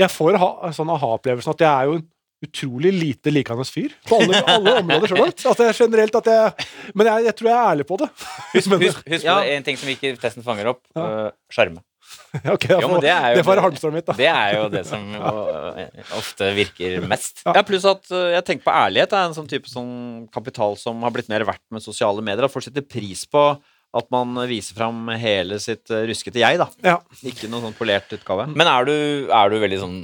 [0.00, 2.06] Jeg får ha, sånn aha-opplevelsen at jeg er jo en
[2.44, 5.44] utrolig lite likende fyr på alle, alle områder så langt.
[5.44, 6.66] Altså, jeg, generelt at jeg,
[6.96, 8.08] men jeg, jeg tror jeg er ærlig på det.
[8.54, 9.36] Husk, husk, husk Ja.
[9.44, 10.82] det, en ting som ikke testen fanger opp.
[10.96, 11.06] Ja.
[11.28, 11.80] øh,
[12.54, 14.14] Ok, da Jo, det er jo det får være mitt, da.
[14.18, 15.82] Det er jo det som øh,
[16.18, 17.42] ofte virker mest.
[17.46, 19.92] Ja, pluss at uh, jeg tenker på ærlighet er en sånn type sånn
[20.34, 22.46] kapital som har blitt mer verdt med sosiale medier.
[22.46, 23.44] At folk setter pris på
[23.90, 26.68] at man viser fram hele sitt ruskete jeg, da.
[26.86, 26.96] Ja.
[27.26, 28.46] Ikke noen sånn polert utgave.
[28.54, 28.96] Men er du,
[29.34, 29.96] er du veldig sånn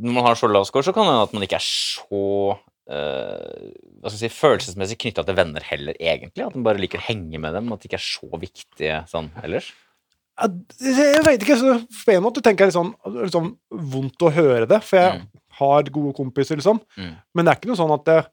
[0.00, 2.22] Når man har så lav score, så kan det hende at man ikke er så
[2.90, 6.44] uh, si, følelsesmessig knytta til venner heller, egentlig.
[6.46, 7.70] At man bare liker å henge med dem.
[7.72, 9.70] At de ikke er så viktige sånn ellers.
[10.82, 12.90] Jeg vet ikke, så på en måte tenker jeg litt sånn,
[13.20, 15.28] litt sånn vondt å høre det, for jeg Mm.
[15.60, 16.80] har gode kompiser, liksom.
[16.98, 17.12] Mm.
[17.34, 18.26] Men det er ikke noe sånn at det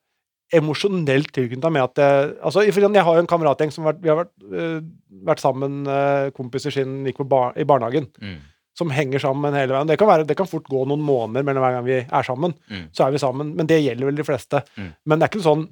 [0.52, 2.74] emosjonelt tilknyttet med at jeg, altså, jeg
[3.06, 4.82] har jo en kameratgjeng som har vært, vi har vært, øh,
[5.30, 8.40] vært sammen, øh, kompiser siden vi gikk bar, i barnehagen, Mm.
[8.82, 9.90] Som henger sammen hele veien.
[9.94, 12.58] Det kan, være, det kan fort gå noen måneder mellom hver gang vi er sammen,
[12.72, 12.90] Mm.
[12.96, 14.66] så er vi sammen, men det gjelder vel de fleste.
[14.76, 14.92] Mm.
[15.06, 15.66] Men det er ikke noe sånn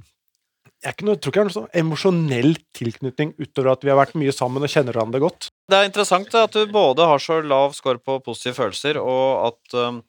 [0.80, 3.92] jeg, ikke noe, jeg tror ikke det er noe sånn emosjonell tilknytning utover at vi
[3.92, 5.50] har vært mye sammen og kjenner hverandre godt.
[5.68, 9.76] Det er interessant at du både har så lav score på positive følelser, og at
[9.76, 10.00] um,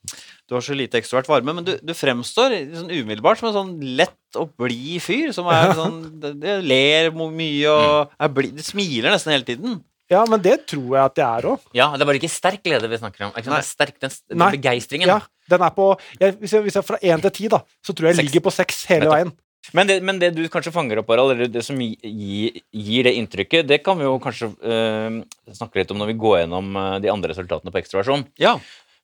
[0.47, 3.75] du har så lite ekstrovert varme, men du, du fremstår sånn umiddelbart som en sånn
[3.99, 8.69] lett og blid fyr, som er sånn det, det ler mye og er blid, det
[8.69, 9.81] smiler nesten hele tiden.
[10.11, 11.67] Ja, men det tror jeg at det er òg.
[11.79, 13.37] Ja, det er bare ikke sterk glede vi snakker om.
[13.39, 13.53] Ikke?
[13.55, 15.07] Er sterk, den, den begeistringen.
[15.13, 15.21] Ja,
[15.53, 15.87] den er på
[16.19, 18.43] jeg, hvis, jeg, hvis jeg fra én til ti, da, så tror jeg jeg ligger
[18.49, 19.31] på seks hele veien.
[19.77, 23.05] Men det, men det du kanskje fanger opp, Harald, eller det som gi- gi- gir
[23.07, 25.19] det inntrykket, det kan vi jo kanskje øh,
[25.53, 28.25] snakke litt om når vi går gjennom øh, de andre resultatene på ekstroversjon.
[28.41, 28.55] Ja.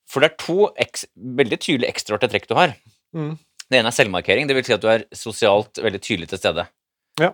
[0.09, 2.73] For det er to eks veldig tydelige ekstraarte trekk du har.
[3.15, 3.35] Mm.
[3.69, 4.49] Det ene er selvmarkering.
[4.49, 6.65] Det vil si at du er sosialt veldig tydelig til stede.
[7.21, 7.33] Ja.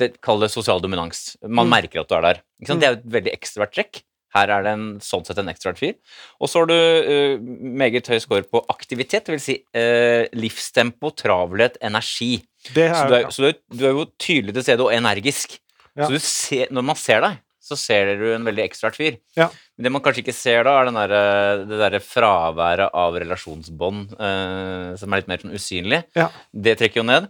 [0.00, 1.36] Det Kall det sosial dominans.
[1.46, 1.70] Man Mm.
[1.76, 2.40] merker at du er der.
[2.66, 2.78] Mm.
[2.80, 4.02] Det er jo et veldig ekstrovert trekk.
[4.34, 5.94] Her er det en, sånn sett en ekstrovert fyr.
[6.40, 7.40] Og så har du uh,
[7.82, 12.36] meget høy score på aktivitet, vil si uh, livstempo, travelhet, energi.
[12.74, 14.92] Det Så er, du er, så du er, du er jo tydelig til stede og
[14.94, 15.58] energisk.
[15.98, 16.06] Ja.
[16.06, 19.18] Så du ser, når man ser deg, så ser du en veldig ekstrovert fyr.
[19.36, 19.48] Ja.
[19.76, 24.14] Men det man kanskje ikke ser da, er den derre- det derre fraværet av relasjonsbånd
[24.14, 26.04] uh, som er litt mer sånn usynlig.
[26.18, 26.30] Ja.
[26.54, 27.26] Det trekker jo ned.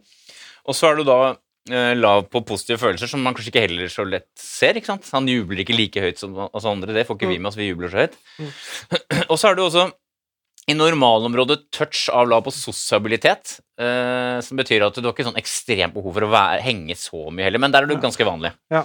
[0.69, 1.19] Og så er du da
[1.69, 4.79] lav på positive følelser, som man kanskje ikke heller så lett ser.
[4.79, 5.09] ikke sant?
[5.13, 6.95] Han jubler ikke like høyt som oss andre.
[6.97, 8.17] Det får ikke vi med oss, vi jubler så høyt.
[9.31, 9.85] og så er du også
[10.71, 15.41] i normalområdet touch av lav på sosialitet, eh, som betyr at du har ikke sånn
[15.41, 18.53] ekstremt behov for å være, henge så mye heller, men der er du ganske vanlig.
[18.73, 18.85] Ja.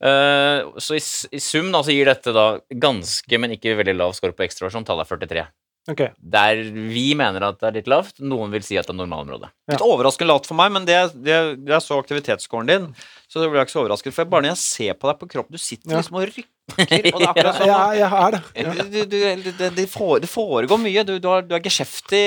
[0.00, 1.02] Eh, så i,
[1.36, 4.86] i sum da, så gir dette da ganske, men ikke veldig lav score på ekstraversjon.
[4.88, 5.46] Tallet er 43.
[5.92, 6.02] ok.
[6.34, 9.50] Der vi mener at det er litt lavt, noen vil si at det er normalområdet.
[9.68, 9.74] Ja.
[9.74, 11.36] Litt overraskende lavt for meg, men det, det,
[11.68, 12.86] jeg så aktivitetsscoren din,
[13.30, 14.14] så det blir jeg ikke så overrasket.
[14.16, 16.00] For bare når jeg ser på deg på kroppen, du sitter Ja.
[16.02, 18.42] liksom og rykker, og det er akkurat sånn Ja, jeg er det.
[18.62, 18.74] Ja.
[18.76, 21.04] du, du, du, det, det, fore- det foregår mye.
[21.08, 22.22] Du, du, har, du er geskjeftig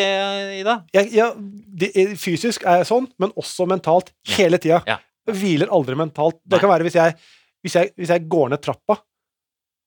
[0.60, 0.78] i det.
[0.98, 1.48] Jeg, jeg,
[1.84, 4.82] det fysisk er jeg sånn, men også mentalt hele tida.
[4.90, 5.00] Ja.
[5.30, 6.42] Jeg Hviler aldri mentalt.
[6.44, 6.62] Det Nei.
[6.66, 7.16] kan være hvis jeg,
[7.64, 8.98] hvis, jeg, hvis jeg går ned trappa,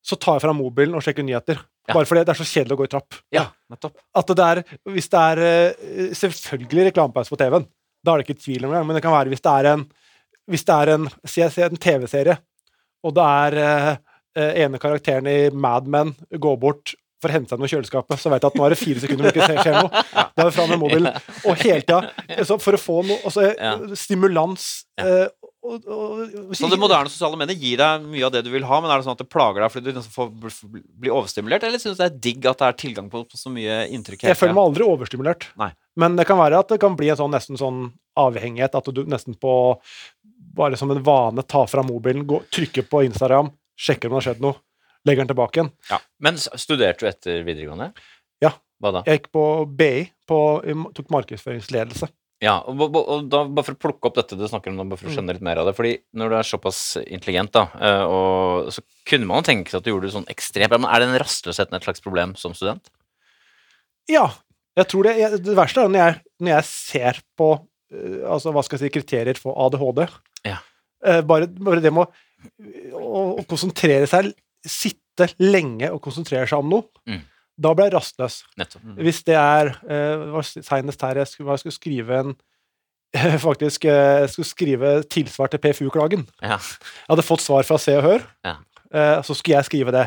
[0.06, 1.58] så tar jeg fram mobilen og sjekker nyheter.
[1.86, 1.94] Ja.
[1.94, 3.20] Bare fordi det er så kjedelig å gå i trapp.
[3.34, 3.94] Ja, nettopp.
[4.18, 7.68] At det er, hvis det er eh, selvfølgelig reklamepause på TV-en,
[8.02, 9.86] da er det ikke tvil om det, men det kan være hvis det er en
[10.46, 12.36] hvis det er en, en TV-serie,
[13.06, 13.88] og det er eh,
[14.38, 18.20] eh, ene karakteren i Mad Men går bort for å hente seg noe i kjøleskapet,
[18.20, 20.02] så vet jeg at nå er det fire sekunder hvor det ikke skjer noe.
[20.12, 21.06] Da er det fram med mobilen.
[21.48, 23.46] Og hele tida, for å få noe altså,
[23.96, 24.66] stimulans
[25.66, 28.78] og, og, Så det moderne sosiale mener gir deg mye av det du vil ha,
[28.82, 31.66] men er det sånn at det plager deg fordi du nesten får bl- bli overstimulert,
[31.66, 34.26] eller syns du det er digg at det er tilgang på, på så mye inntrykk?
[34.28, 35.48] Jeg føler meg aldri overstimulert.
[35.60, 35.70] Nei.
[35.98, 37.82] Men det kan være at det kan bli en sånn nesten sånn
[38.16, 39.54] avhengighet, at du nesten på
[40.56, 44.28] bare som en vane tar fra mobilen, går, trykker på Instagram, sjekker om det har
[44.30, 44.60] skjedd noe,
[45.06, 45.72] legger den tilbake igjen.
[46.24, 47.90] Men studerte du etter videregående?
[48.44, 48.54] Ja.
[48.80, 49.02] Hva da?
[49.08, 49.42] Jeg gikk på
[49.72, 50.38] BI, på,
[50.96, 52.08] tok markedsføringsledelse.
[52.44, 54.84] Ja, og, og, og da, bare for å plukke opp dette du snakker om, da,
[54.90, 55.72] bare for å skjønne litt mer av det.
[55.78, 59.86] fordi når du er såpass intelligent, da, eh, og så kunne man tenke seg at
[59.86, 62.90] du gjorde det sånn ekstremt bra, men er den rastløsheten et slags problem som student?
[64.12, 64.26] Ja,
[64.76, 65.14] jeg tror det,
[65.46, 68.94] det verste er når jeg, når jeg ser på eh, altså, hva skal jeg si,
[68.98, 70.04] kriterier for ADHD.
[70.44, 70.58] Ja.
[71.08, 72.04] Eh, bare, bare det med
[72.92, 74.34] å, å konsentrere seg,
[74.66, 77.22] sitte lenge og konsentrere seg om noe, Mm.
[77.58, 78.40] Da ble jeg rastløs.
[78.60, 78.82] Nettopp.
[79.00, 82.34] Hvis det er uh, var Senest her jeg skulle, jeg skulle skrive en
[83.40, 86.26] Faktisk eh, jeg skulle skrive tilsvar til PFU-klagen.
[86.42, 86.58] Ja.
[86.58, 88.56] Jeg hadde fått svar fra Se og Hør, Ja.
[88.92, 90.02] eh, så skulle jeg skrive det.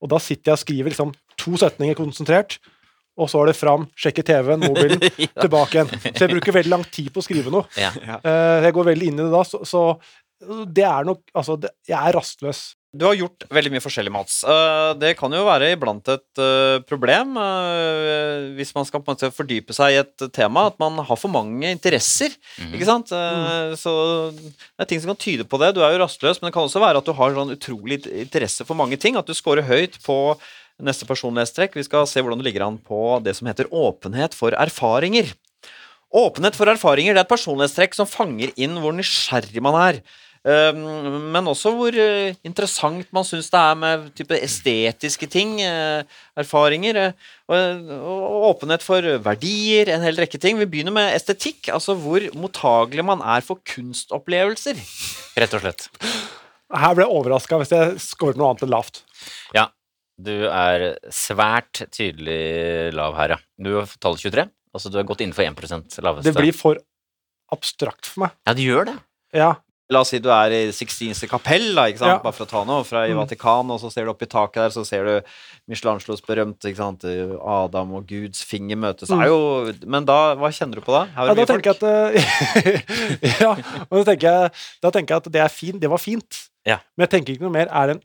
[0.00, 2.56] Og da sitter jeg og skriver liksom to setninger konsentrert,
[3.18, 5.00] og så er det fram, sjekke TV-en, mobilen,
[5.42, 5.92] tilbake igjen.
[6.06, 7.66] Så jeg bruker veldig lang tid på å skrive noe.
[7.76, 7.90] Ja.
[8.22, 9.84] Eh, jeg går veldig inn i det da, så, så
[10.68, 12.62] det er nok Altså, det, jeg er rastløs.
[12.94, 14.36] Du har gjort veldig mye forskjellig, Mats.
[14.46, 19.16] Eh, Det kan jo være iblant et eh, problem eh, hvis man skal på en
[19.18, 22.32] måte fordype seg i et tema, at man har for mange interesser.
[22.70, 23.12] Ikke sant?
[23.12, 23.92] Eh, Så
[24.32, 25.74] det er ting som kan tyde på det.
[25.76, 28.64] Du er jo rastløs, men det kan også være at du har sånn utrolig interesse
[28.64, 29.16] for mange ting.
[29.20, 30.38] At du scorer høyt på
[30.80, 31.76] neste personlighetstrekk.
[31.76, 35.34] Vi skal se hvordan du ligger an på det som heter åpenhet for erfaringer.
[36.16, 40.00] Åpenhet for erfaringer det er et personlighetstrekk som fanger inn hvor nysgjerrig man er.
[40.46, 40.78] Um,
[41.34, 45.56] men også hvor eh, interessant man syns det er med type estetiske ting.
[45.60, 46.04] eh,
[46.38, 47.00] erfaringer.
[47.02, 50.60] eh, og, åpenhet for verdier, en hel rekke ting.
[50.60, 51.72] Vi begynner med estetikk.
[51.74, 54.78] Altså hvor mottagelig man er for kunstopplevelser.
[55.36, 55.88] Rett og slett.
[56.70, 59.02] Her ble jeg overraska hvis jeg scoret noe annet enn lavt.
[59.56, 59.68] Ja.
[60.16, 63.42] Du er svært tydelig lav her, ja.
[63.60, 64.46] Du har tallet 23.
[64.72, 66.30] Altså du har gått innenfor 1% laveste.
[66.30, 66.78] Det blir for
[67.52, 68.38] abstrakt for meg.
[68.46, 68.96] Ja, det gjør det.
[69.36, 69.54] Ja.
[69.92, 72.10] La oss si du er i Sixtinske kapell, da, ikke sant?
[72.16, 72.22] Ja.
[72.24, 74.26] bare for å ta noe, fra i Vatikan, Vatikanet, og så ser du opp i
[74.26, 75.36] taket der, så ser du
[75.70, 77.06] Michelangelos berømte ikke sant?
[77.06, 79.12] Adam og Guds finger møtes.
[79.14, 79.22] Mm.
[79.30, 79.38] Jo,
[79.86, 81.04] men da, hva kjenner du på da?
[81.14, 83.52] Her er Ja, det da mye tenker jeg at Ja,
[83.86, 85.80] og da tenker, jeg, da tenker jeg at det er fint.
[85.82, 86.42] Det var fint.
[86.66, 86.80] Ja.
[86.96, 87.70] Men jeg tenker ikke noe mer.
[87.70, 88.04] Er det en,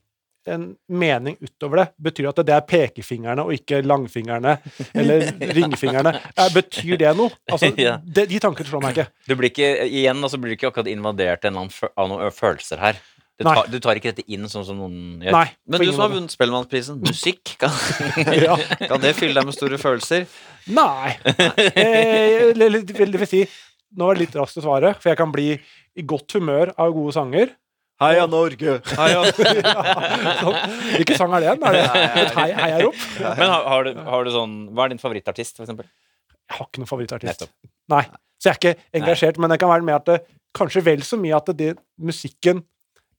[0.49, 1.87] en mening utover det?
[2.09, 4.55] Betyr at det er pekefingrene og ikke langfingrene
[4.97, 5.27] eller
[5.57, 6.15] ringfingrene?
[6.55, 7.29] Betyr det noe?
[7.51, 7.69] Altså,
[8.17, 9.07] det, de tankene slår meg ikke.
[9.29, 13.01] Du blir ikke, igjen, altså blir du ikke akkurat invadert av noen følelser her.
[13.41, 15.33] Du tar, du tar ikke dette inn sånn som noen gjør.
[15.33, 15.47] Nei.
[15.65, 17.73] Men du som har vunnet Spellemannprisen, musikk, kan,
[18.37, 18.57] Ja.
[18.85, 20.27] kan det fylle deg med store følelser?
[20.69, 21.15] Nei.
[21.25, 23.41] Eh, eller, det vil si,
[23.97, 25.47] nå er det litt raskt å svare, for jeg kan bli
[25.97, 27.49] i godt humør av gode sanger.
[28.01, 28.79] Heia Norge!
[28.97, 29.21] Heia.
[30.97, 31.53] Hvilken sang er det?
[31.53, 31.83] Er det
[32.23, 33.05] et hei, heiarop?
[33.21, 35.85] Men har, har, du, har du sånn Hva er din favorittartist, for eksempel?
[36.49, 37.45] Jeg har ikke noen favorittartist.
[37.45, 37.71] Nettopp.
[37.93, 38.03] Nei.
[38.41, 40.19] Så jeg er ikke engasjert, men det kan være med at det,
[40.57, 42.63] kanskje vel så mye at det, musikken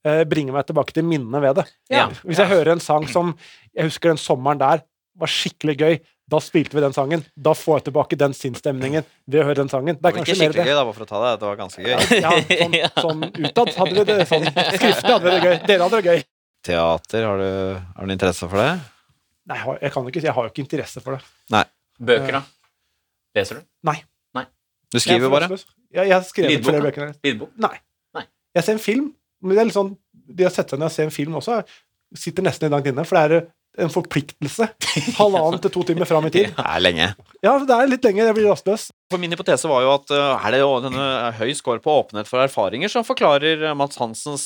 [0.05, 1.67] eh, bringer meg tilbake til minnene ved det.
[1.93, 2.09] Ja.
[2.27, 3.33] Hvis jeg hører en sang som
[3.73, 4.83] Jeg husker den sommeren der
[5.19, 5.95] var skikkelig gøy.
[6.33, 7.23] Da spilte vi den sangen.
[7.35, 9.97] Da får jeg tilbake den sinnsstemningen ved å høre den sangen.
[9.97, 10.65] Det Det er var ikke kanskje mer det.
[10.65, 11.31] gøy, da, bare for å ta det.
[11.41, 11.91] Det var ganske gøy.
[12.23, 12.31] Ja,
[12.63, 14.47] sånn, sånn utad hadde vi det sånn.
[14.47, 15.57] Skriftlig hadde vi det gøy.
[15.67, 16.23] Dere hadde det gøy.
[16.63, 17.49] Teater, har du,
[17.99, 18.71] har du interesse for det?
[19.51, 21.25] Nei, jeg har, kan ikke, jeg har jo ikke interesse for det.
[21.51, 21.63] Nei.
[21.99, 22.43] Bøker, da?
[23.35, 23.65] Leser du?
[23.89, 23.97] Nei.
[24.39, 24.45] Nei.
[24.93, 25.49] Du skriver er bare?
[25.51, 25.65] rastløs.
[25.93, 27.11] Jeg, har skrevet Lydbok, flere bøker.
[27.27, 27.51] Lydbok?
[27.67, 27.73] Nei.
[28.15, 28.23] Nei.
[28.55, 29.09] Jeg ser en film,
[29.43, 29.91] men det er litt sånn
[30.23, 31.59] Det å sette seg ned og se en film også
[32.15, 33.45] sitter nesten i langt inne, for det er
[33.81, 34.67] en forpliktelse.
[35.17, 36.51] Halvannen til to timer fram i tid.
[36.57, 37.09] Det er lenge.
[37.43, 38.23] Ja, det er litt lenge.
[38.23, 38.87] Jeg blir rastløs.
[39.11, 41.07] For min hypotese var jo at uh, er det jo denne
[41.39, 44.45] høy score på åpenhet for erfaringer som forklarer uh, Mats Hansens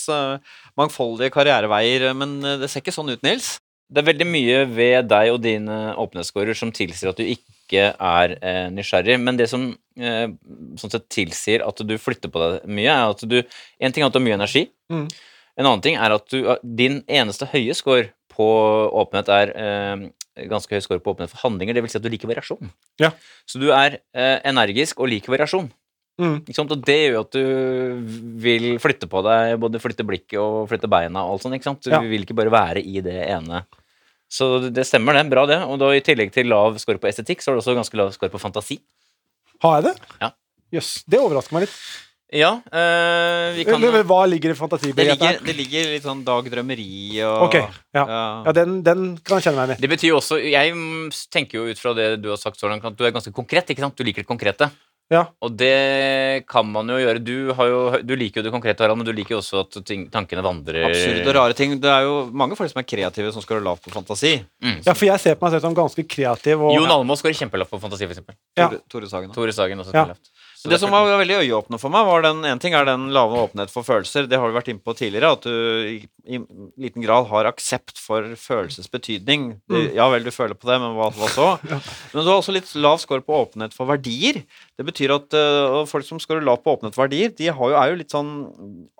[0.79, 3.57] mangfoldige karriereveier, men det ser ikke sånn ut, Nils.
[3.87, 8.33] Det er veldig mye ved deg og dine åpenhetsskårer som tilsier at du ikke er
[8.41, 9.15] eh, nysgjerrig.
[9.23, 10.27] Men det som eh,
[10.79, 13.39] sånn sett tilsier at du flytter på deg mye, er at du
[13.79, 14.65] En ting er at du har mye energi.
[14.91, 15.07] Mm.
[15.57, 18.45] En annen ting er at du, din eneste høye score på
[19.01, 20.05] åpenhet er eh,
[20.51, 21.73] ganske høy score på åpenhet for handlinger.
[21.77, 22.69] Det vil si at du liker variasjon.
[23.01, 23.11] Ja.
[23.49, 25.71] Så du er eh, energisk og liker variasjon.
[26.17, 26.37] Mm.
[26.49, 30.89] Og det gjør jo at du vil flytte på deg, både flytte blikket og flytte
[30.89, 31.83] beina og alt sånt.
[31.85, 31.99] Du Ja.
[32.01, 33.65] vil ikke bare være i det ene.
[34.29, 35.29] Så det stemmer, det.
[35.31, 35.61] Bra, det.
[35.63, 38.11] Og da i tillegg til lav score på estetikk, så har du også ganske lav
[38.11, 38.79] score på fantasi.
[39.63, 39.95] Har jeg det?
[40.21, 40.31] Ja.
[40.73, 41.03] Jøss.
[41.07, 41.77] Det overrasker meg litt.
[42.27, 46.25] Ja, øh, vi kan Eller, hva ligger i Det fantasibegrepet ligger, det ligger litt sånn
[46.27, 47.69] dagdrømmeri og Ok, ja.
[48.03, 48.17] ja.
[48.49, 49.85] Ja, den, den kan jeg kjenne meg igjen i.
[49.85, 50.73] Det betyr jo også Jeg
[51.31, 53.71] tenker jo ut fra det du har sagt så langt, at du er ganske konkret.
[53.71, 53.95] ikke sant?
[53.95, 54.67] Du liker det konkrete.
[55.07, 55.21] Ja.
[55.39, 57.21] Og det kan man jo gjøre.
[57.23, 59.77] Du, har jo, du liker jo det konkrete, Harald, men du liker jo også at
[59.87, 61.77] ting, tankene vandrer Absurde, rare ting.
[61.79, 64.35] Det er jo mange folk som er kreative, som skårer lavt på fantasi.
[64.63, 64.81] Mm.
[64.81, 67.71] Ja, for jeg ser på meg selv som ganske kreativ og Jon Almaas skårer kjempelavt
[67.71, 68.35] på fantasi, eksempel.
[68.59, 68.67] Ja.
[68.67, 69.31] Tore, Tore Sagen.
[69.31, 69.39] Også.
[69.39, 70.09] Tore Sagen også ja.
[70.11, 70.33] lavt.
[70.67, 73.39] Så Det som var veldig øyeåpne for meg, var den En ting er den lave
[73.39, 74.27] åpenhet for følelser.
[74.27, 75.53] Det har vi vært inne på tidligere, at du
[75.87, 75.97] i,
[76.27, 76.39] i
[76.83, 79.61] liten grad har aksept for følelsens betydning.
[79.71, 79.95] Mm.
[79.95, 81.47] Ja vel, du føler på det, men hva, hva så?
[82.11, 84.43] Men du har også litt lav score på åpenhet for verdier.
[84.77, 87.89] Det betyr at øh, folk som scorer lavt på åpnet verdier, de har jo, er
[87.89, 88.29] jo litt sånn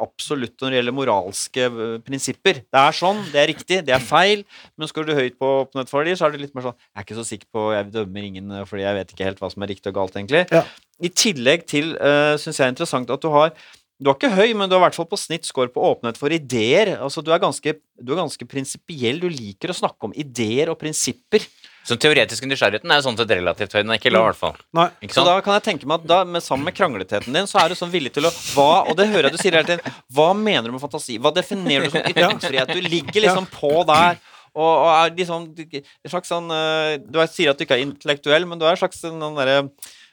[0.01, 2.63] absolutt når det gjelder moralske øh, prinsipper.
[2.65, 4.41] Det er sånn, det er riktig, det er feil.
[4.73, 7.05] Men scorer du høyt på åpnet verdier, så er det litt mer sånn Jeg er
[7.05, 9.65] ikke så sikker på Jeg dømmer ingen øh, fordi jeg vet ikke helt hva som
[9.67, 10.47] er riktig og galt, egentlig.
[10.49, 10.63] Ja.
[10.97, 13.53] I tillegg til, uh, syns jeg er interessant at du har
[13.97, 16.19] du er ikke høy, men du har i hvert fall på snitt score på åpenhet
[16.21, 16.91] for ideer.
[17.01, 19.17] Altså, du er ganske, du er ganske prinsipiell.
[19.23, 21.45] Du liker å snakke om ideer og prinsipper.
[21.88, 23.79] Så den teoretiske nysgjerrigheten er jo sånn sett relativt høy.
[23.79, 24.57] Den er ikke lav, i hvert fall.
[24.75, 24.89] Nei.
[25.05, 27.61] Ikke Så da kan jeg tenke meg at da, med, sammen med krangletheten din, så
[27.61, 29.95] er du sånn villig til å hva, Og det hører jeg du sier hele tiden.
[30.11, 31.15] Hva mener du med fantasi?
[31.23, 32.73] Hva definerer du som ytringsfrihet?
[32.75, 34.19] Du ligger liksom på der.
[34.57, 37.85] Og, og er liksom en slags sånn øh, Du er, sier at du ikke er
[37.85, 39.61] intellektuell, men du er en slags sånn derre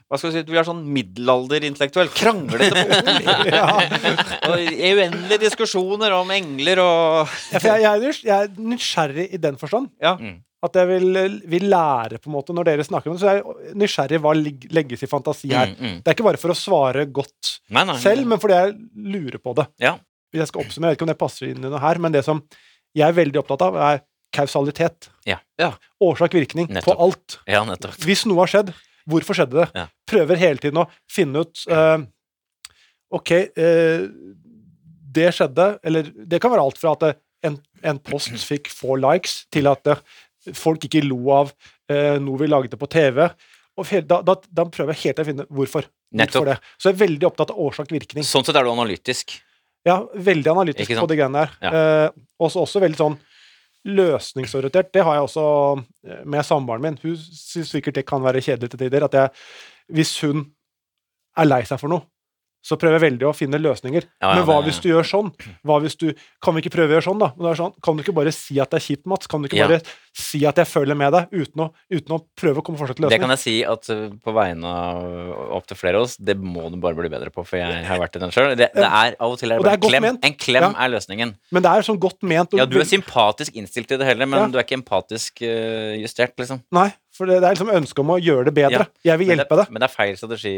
[0.04, 2.10] hva skal vi si, du er sånn middelalderintellektuell.
[2.14, 3.14] Kranglete på.
[3.54, 3.64] Ja.
[4.50, 9.40] Og uendelige diskusjoner om engler og Ja, for jeg, jeg, er jeg er nysgjerrig i
[9.40, 9.88] den forstand.
[10.04, 10.14] Ja.
[10.20, 10.42] Mm.
[10.64, 11.18] At jeg vil,
[11.50, 13.20] vil lære, på en måte, når dere snakker om det.
[13.20, 14.32] Så jeg er nysgjerrig hva
[14.78, 15.74] legges i fantasi her.
[15.74, 15.98] Mm, mm.
[16.00, 17.98] Det er ikke bare for å svare godt Nei, nei.
[18.00, 18.74] selv, men fordi jeg
[19.14, 19.68] lurer på det.
[19.84, 19.96] Ja.
[20.32, 22.14] Hvis jeg skal oppsummere, jeg vet ikke om det passer inn i noe her, men
[22.14, 22.40] det som
[22.94, 24.02] jeg er veldig opptatt av, er
[24.34, 25.10] kausalitet.
[25.28, 25.38] Ja.
[25.60, 25.74] Ja.
[26.02, 27.38] Årsak-virkning på alt.
[27.50, 27.62] Ja.
[28.02, 28.72] Hvis noe har skjedd,
[29.10, 29.68] hvorfor skjedde det?
[29.76, 29.86] Ja.
[30.10, 31.98] Prøver hele tiden å finne ut uh,
[33.14, 34.06] Ok, uh,
[35.14, 39.42] det skjedde Eller det kan være alt fra at en, en post fikk få likes,
[39.52, 39.84] til at
[40.52, 41.52] folk ikke lo av
[41.90, 43.26] eh, noe vi lagde på TV.
[43.80, 45.88] Og da, da, da prøver jeg helt å finne hvorfor.
[46.14, 46.58] Hvorfor det.
[46.78, 48.26] Så jeg er veldig opptatt av årsak-virkning.
[48.26, 49.34] Sånn sett er du analytisk.
[49.84, 51.56] Ja, veldig analytisk på de greiene der.
[51.64, 51.72] Ja.
[51.74, 53.18] Eh, også, også veldig sånn
[53.84, 54.92] løsningsorientert.
[54.94, 55.46] Det har jeg også
[56.08, 56.98] eh, med samboeren min.
[57.02, 59.08] Hun syns sikkert det kan være kjedelig til tider.
[59.08, 59.44] At jeg,
[59.98, 60.46] hvis hun
[61.36, 62.06] er lei seg for noe,
[62.64, 64.06] så prøver jeg veldig å finne løsninger.
[64.22, 65.28] Ja, ja, Men hva det- hvis du gjør sånn?
[65.66, 67.28] Hva hvis du, kan vi ikke prøve å gjøre sånn, da?
[67.36, 69.28] Men det sånn, kan du ikke bare si at det er kjipt, Mats?
[69.28, 69.80] Kan du ikke bare
[70.16, 73.04] si at jeg føler med deg, uten å, uten å prøve å komme fortsatt til
[73.04, 73.18] løsning?
[73.18, 76.70] Det kan jeg si at uh, på vegne av opptil flere av oss, det må
[76.72, 78.56] du bare bli bedre på, for jeg har vært i den sjøl.
[78.56, 80.18] Det, det er av og til er det det er bare klem.
[80.24, 81.36] En klem er løsningen.
[81.52, 82.56] Men det er sånn godt ment.
[82.56, 86.32] Ja, du er sympatisk innstilt til det hele, men du er ikke empatisk uh, justert,
[86.40, 86.62] liksom.
[86.72, 88.86] Nei, for det, det er liksom ønsket om å gjøre det bedre.
[89.06, 89.74] Jeg vil hjelpe det, deg.
[89.74, 90.54] men det er feil strategi,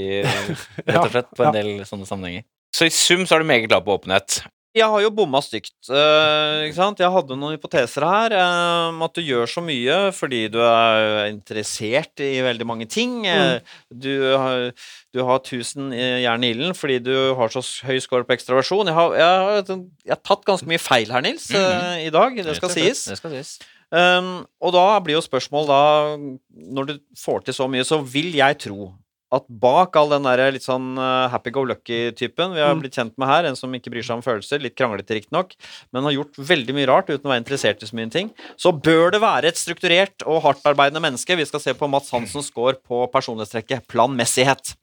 [0.89, 1.51] rett og slett, på ja.
[1.51, 2.47] en del sånne sammenhenger.
[2.77, 4.41] Så i sum så er du meget glad på åpenhet.
[4.77, 5.75] Jeg har jo bomma stygt.
[5.89, 7.01] Uh, ikke sant?
[7.01, 8.37] Jeg hadde noen hypoteser her.
[8.37, 13.23] om om at du gjør så mye fordi du er interessert i veldig mange ting.
[13.25, 13.63] Mm.
[13.91, 14.73] Du, har,
[15.15, 18.91] du har 1000 i jern i ilden fordi du har så høy score på ekstraversjon.
[18.91, 19.73] Jeg har, jeg, har,
[20.07, 22.37] jeg har tatt ganske mye feil her, Nils, eh, i dag.
[22.37, 23.07] Det skal sies.
[23.11, 23.57] Det skal sies.
[23.95, 25.83] Um, og da blir jo spørsmål da
[26.19, 28.89] Når du får til så mye, så vil jeg tro
[29.37, 32.83] at bak all den der litt sånn uh, happy-go-lucky-typen vi har Mm.
[32.83, 35.55] blitt kjent med her, en som ikke bryr seg om følelser, litt kranglete riktignok,
[35.93, 38.73] men har gjort veldig mye rart uten å være interessert i så mye ting, så
[38.73, 41.37] bør det være et strukturert og hardtarbeidende menneske.
[41.37, 44.75] Vi skal se på Mats Hansens score på personlighetstrekket planmessighet.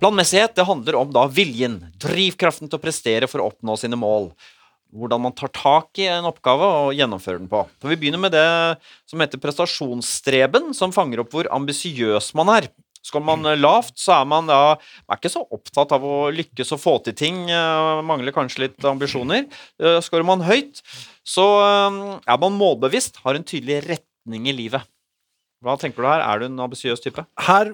[0.00, 4.30] Planmessighet det handler om da viljen, drivkraften til å prestere for å oppnå sine mål.
[4.96, 7.62] Hvordan man tar tak i en oppgave og gjennomfører den på.
[7.82, 8.46] For Vi begynner med det
[9.08, 12.68] som heter prestasjonsstreben, som fanger opp hvor ambisiøs man er.
[13.06, 16.74] Skal man eh, lavt, så er man da er ikke så opptatt av å lykkes
[16.74, 17.44] og få til ting.
[17.50, 19.46] eh, Mangler kanskje litt ambisjoner.
[19.80, 20.82] Eh, Skårer man høyt,
[21.26, 21.46] så
[22.26, 24.82] er man målbevisst, har en tydelig retning i livet.
[25.64, 26.20] Hva tenker du her?
[26.20, 27.22] Er du en ambisiøs type?
[27.46, 27.70] Her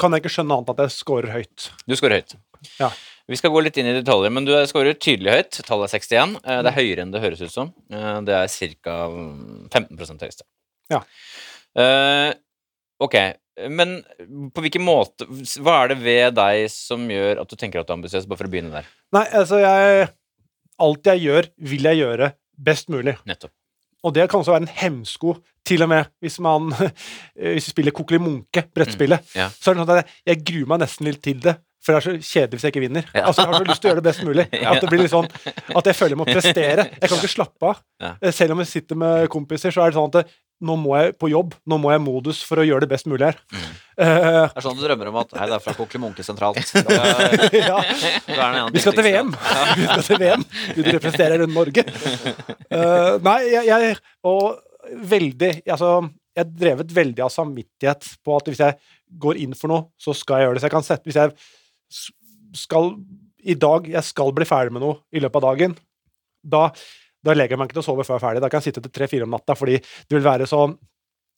[0.00, 1.68] kan jeg ikke skjønne annet at jeg scorer høyt.
[1.86, 2.34] Du scorer høyt.
[2.80, 2.88] Ja.
[3.30, 5.60] Vi skal gå litt inn i detaljer, men du scorer tydelig høyt.
[5.64, 6.34] Tallet er 61.
[6.42, 7.70] Eh, Det er høyere enn det høres ut som.
[7.92, 8.50] Eh, Det er
[8.82, 8.96] ca.
[9.70, 10.42] 15 høyeste.
[10.92, 11.00] Ja.
[13.04, 13.96] Eh, ok, men
[14.50, 15.26] på hvilken måte
[15.62, 18.40] Hva er det ved deg som gjør at du tenker at du er ambisiøs, bare
[18.40, 18.88] for å begynne der?
[19.14, 20.08] Nei, altså jeg
[20.82, 22.32] Alt jeg gjør, vil jeg gjøre
[22.66, 23.14] best mulig.
[23.28, 23.52] Nettopp.
[24.04, 26.66] Og det kan også være en hemsko, til og med hvis man
[27.54, 29.22] hvis vi spiller Kokkeli Munke, brettspillet.
[29.30, 29.46] Mm, ja.
[29.54, 31.54] Så er det sånn at jeg, jeg gruer meg nesten litt til det.
[31.84, 33.08] For det er så kjedelig hvis jeg ikke vinner.
[33.12, 33.26] Ja.
[33.28, 34.44] Altså, Jeg har så lyst til å gjøre det best mulig.
[34.70, 35.28] At det blir litt sånn
[35.76, 36.86] At jeg føler jeg må prestere.
[36.96, 37.82] Jeg kan ikke slappe av.
[38.00, 38.12] Ja.
[38.20, 40.32] Eh, Selv om jeg sitter med kompiser, så er det sånn at
[40.62, 41.54] nå må jeg på jobb.
[41.68, 43.38] Nå må jeg modus for å gjøre det best mulig her.
[43.50, 43.64] Mm.
[43.94, 46.60] Uh, Det er sånn du drømmer om at Hei, det er fra Kokkeli Munke sentralt.
[47.54, 47.80] Ja.
[48.74, 49.06] Vi skal til.
[49.06, 49.32] VM!
[49.34, 50.44] Vi skal til VM.
[50.76, 51.84] Du representerer Norge.
[52.70, 53.96] Uh, nei, jeg, jeg
[54.26, 54.58] Og
[55.10, 55.92] veldig Altså,
[56.34, 58.78] jeg er drevet veldig av samvittighet på at hvis jeg
[59.20, 60.62] går inn for noe, så skal jeg gjøre det.
[60.62, 62.94] Så jeg kan sette Hvis jeg skal
[63.44, 65.76] I dag Jeg skal bli ferdig med noe i løpet av dagen.
[66.44, 66.68] Da,
[67.24, 68.42] da legger jeg meg ikke til å sove før jeg er ferdig.
[68.44, 70.66] Da kan jeg sitte til tre-fire om natta, fordi det vil være så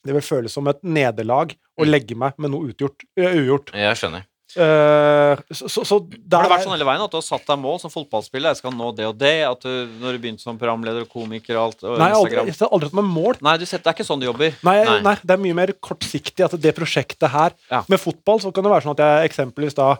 [0.06, 1.90] det vil føles som et nederlag å Mm.
[1.90, 3.72] legge meg med noe utgjort, ugjort.
[3.74, 4.26] Jeg skjønner.
[4.56, 7.42] Uh, så, så, så der Har det vært sånn hele veien at du har satt
[7.48, 8.54] deg mål som fotballspiller?
[8.54, 9.32] Jeg skal nå det og det.
[9.44, 12.46] At du, når du begynte som programleder og komiker og alt, og Nei, aldri, Instagram
[12.52, 13.40] jeg har aldri hatt meg mål.
[13.48, 14.54] Nei, du setter, det er ikke sånn du jobber.
[14.70, 14.96] Nei, Nei.
[15.08, 15.16] nei.
[15.26, 16.46] det er mye mer kortsiktig.
[16.46, 17.82] At det prosjektet her Ja.
[17.90, 19.90] Med fotball så kan det være sånn at jeg eksempelvis da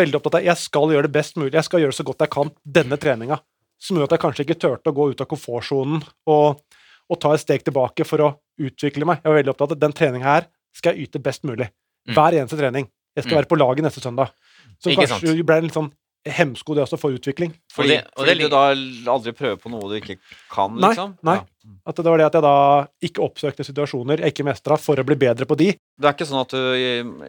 [0.00, 1.52] veldig opptatt av jeg skal gjøre det best mulig.
[1.54, 3.38] Jeg skal gjøre det så godt jeg kan denne treninga.
[3.84, 6.00] Som gjorde at jeg kanskje ikke turte å gå ut av komfortsonen
[6.32, 6.60] og,
[7.12, 8.30] og ta et steg tilbake for å
[8.64, 9.20] utvikle meg.
[9.20, 11.68] Jeg var veldig opptatt av at den treninga her skal jeg yte best mulig.
[12.08, 12.14] Mm.
[12.16, 12.88] Hver eneste trening.
[13.14, 13.40] Jeg skal Mm.
[13.42, 14.32] være på laget neste søndag.
[14.82, 15.92] Så Ikke kanskje ble en litt sånn
[16.26, 17.52] hemsko det også for utvikling.
[17.70, 18.62] Fordi, det- og det fordi du da
[19.12, 20.16] aldri prøver på noe du ikke
[20.50, 21.18] kan, Nei, liksom?
[21.22, 21.34] nei.
[21.36, 21.44] Ja.
[21.86, 22.54] At det var det at jeg da
[23.04, 25.72] ikke oppsøkte situasjoner jeg ikke mestra, for å bli bedre på de.
[26.00, 27.24] Det er ikke sånn at du,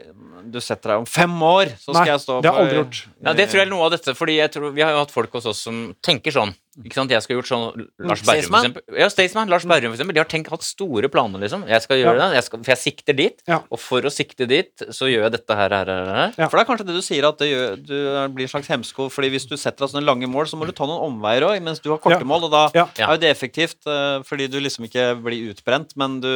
[0.55, 2.59] du setter deg om fem år, så skal Nei, jeg stå på Nei, det har
[2.59, 3.01] jeg aldri gjort.
[3.27, 5.11] Ja, det tror jeg er noe av dette, fordi jeg tror, vi har jo hatt
[5.15, 6.53] folk hos oss som tenker sånn.
[6.83, 7.11] Ikke sant?
[7.13, 7.65] Jeg skal gjort sånn
[8.03, 8.65] Lars Berrum, for Staysman?
[8.65, 8.97] eksempel.
[8.99, 10.15] Ja, Staysman, Lars Berrum, for eksempel.
[10.17, 11.61] De har tenkt, hatt store planer, liksom.
[11.71, 12.25] Jeg skal gjøre Ja.
[12.27, 13.37] det, jeg skal, for jeg sikter dit.
[13.47, 13.59] Ja.
[13.71, 16.33] Og for å sikte dit, så gjør jeg dette her, her, her.
[16.35, 16.49] Ja.
[16.51, 17.95] For det er kanskje det du sier, at det gjør, du
[18.35, 19.07] blir en slags hemsko.
[19.07, 21.61] Fordi hvis du setter deg sånne lange mål, så må du ta noen omveier òg,
[21.63, 22.27] mens du har korte Ja.
[22.27, 22.49] mål.
[22.49, 22.87] Og da Ja.
[22.99, 26.31] er jo det effektivt, eh, fordi du liksom ikke blir utbrent, men du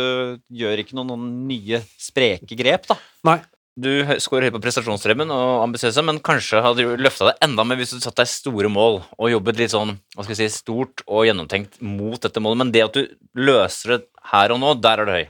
[0.50, 3.00] gjør ikke noen, noen nye spreke grep, da.
[3.28, 3.40] Nei.
[3.80, 7.64] Du skårer scorer høyt på prestasjonsdrømmen og ambisiøse, men kanskje hadde du løfta deg enda
[7.64, 10.64] mer hvis du satte deg store mål og jobbet litt sånn hva skal jeg si,
[10.66, 12.60] stort og gjennomtenkt mot dette målet.
[12.60, 13.06] Men det at du
[13.40, 14.02] løser det
[14.34, 15.30] her og nå, der er du høy.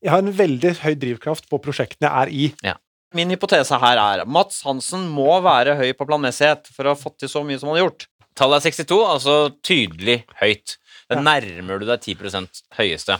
[0.00, 2.46] Jeg har en veldig høy drivkraft på prosjektene jeg er i.
[2.70, 2.76] Ja.
[3.16, 7.24] Min hypotese her er Mats Hansen må være høy på planmessighet for å ha fått
[7.24, 8.06] til så mye som han har gjort.
[8.38, 9.34] Tallet er 62, altså
[9.66, 10.76] tydelig høyt.
[11.10, 13.18] Da nærmer du deg 10% høyeste.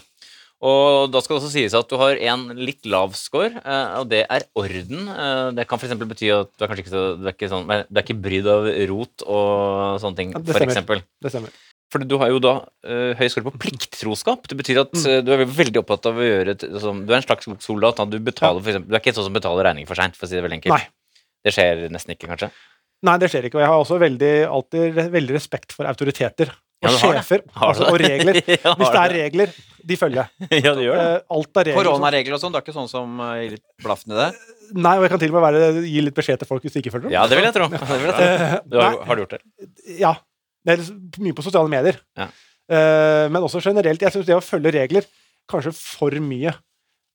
[0.60, 4.10] Og da skal det også sies at du har en litt lav score, eh, og
[4.12, 5.06] det er orden.
[5.08, 5.94] Eh, Det kan f.eks.
[5.96, 8.46] bety at du er kanskje ikke så Du er ikke, sånn, du er ikke brydd
[8.52, 11.02] av rot og sånne ting, Ja, for eksempel.
[11.24, 11.50] Det stemmer.
[11.90, 12.52] For du har jo da
[12.86, 14.44] uh, høy score på plikttroskap.
[14.46, 17.16] Det betyr at uh, du er veldig opptatt av å gjøre et- altså, Du er
[17.16, 17.96] en slags soldat.
[18.12, 20.30] Du, betaler, for eksempel, du er ikke sånn som betaler regning for seint, for å
[20.30, 20.76] si det veldig enkelt.
[20.76, 21.24] Nei.
[21.42, 22.50] Det skjer nesten ikke, kanskje.
[23.02, 23.56] Nei, det skjer ikke.
[23.58, 26.52] Og jeg har også veldig, alltid veldig respekt for autoriteter.
[26.80, 27.42] Og sjefer.
[27.54, 28.38] Altså, og regler.
[28.64, 29.50] Ja, Hvis det er regler,
[29.90, 30.30] de følger
[30.64, 31.04] ja, det gjør det.
[31.04, 31.76] Eh, Alt er regler.
[31.82, 34.28] Koronaregler og sånn, det er ikke sånn som eh, gir litt blaffen i det?
[34.80, 36.82] Nei, og jeg kan til og med være, gi litt beskjed til folk hvis de
[36.84, 37.14] ikke følger dem.
[37.16, 37.66] Ja, det vil jeg tro.
[37.74, 38.28] Det vil jeg tro.
[38.28, 39.42] Eh, Du har, har du gjort det?
[40.00, 40.14] Ja.
[40.64, 41.98] Det er liksom mye på sosiale medier.
[42.20, 42.28] Ja.
[42.70, 44.04] Eh, men også generelt.
[44.04, 45.08] Jeg syns det å følge regler
[45.50, 46.52] kanskje for mye.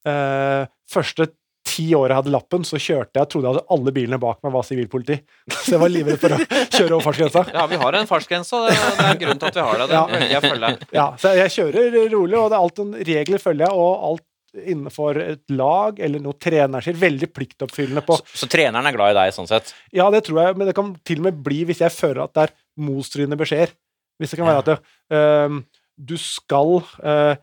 [0.06, 1.30] Eh, første
[1.66, 4.54] ti år jeg hadde lappen, så kjørte jeg trodde jeg hadde alle bilene bak meg
[4.54, 5.18] var sivilpoliti.
[5.56, 7.44] Så jeg var livredd for å kjøre over fartsgrensa.
[7.56, 8.78] Ja, vi har en fartsgrense, og det
[9.10, 9.88] er grunnen til at vi har det.
[9.90, 9.98] det.
[9.98, 10.22] Ja.
[10.36, 10.78] jeg følger.
[10.78, 10.90] følge.
[11.00, 14.26] Ja, så jeg kjører rolig, og det er alt en regler følger jeg, og alt
[14.56, 16.98] innenfor et lag eller noe trener sier.
[17.00, 19.74] Veldig pliktoppfyllende på Så, så treneren er glad i deg, sånn sett?
[19.96, 22.36] Ja, det tror jeg, men det kan til og med bli hvis jeg føler at
[22.38, 22.56] det er
[22.86, 23.74] motstridende beskjeder.
[24.22, 24.78] Hvis det kan være at det,
[25.12, 25.60] uh,
[25.96, 27.36] du skal uh,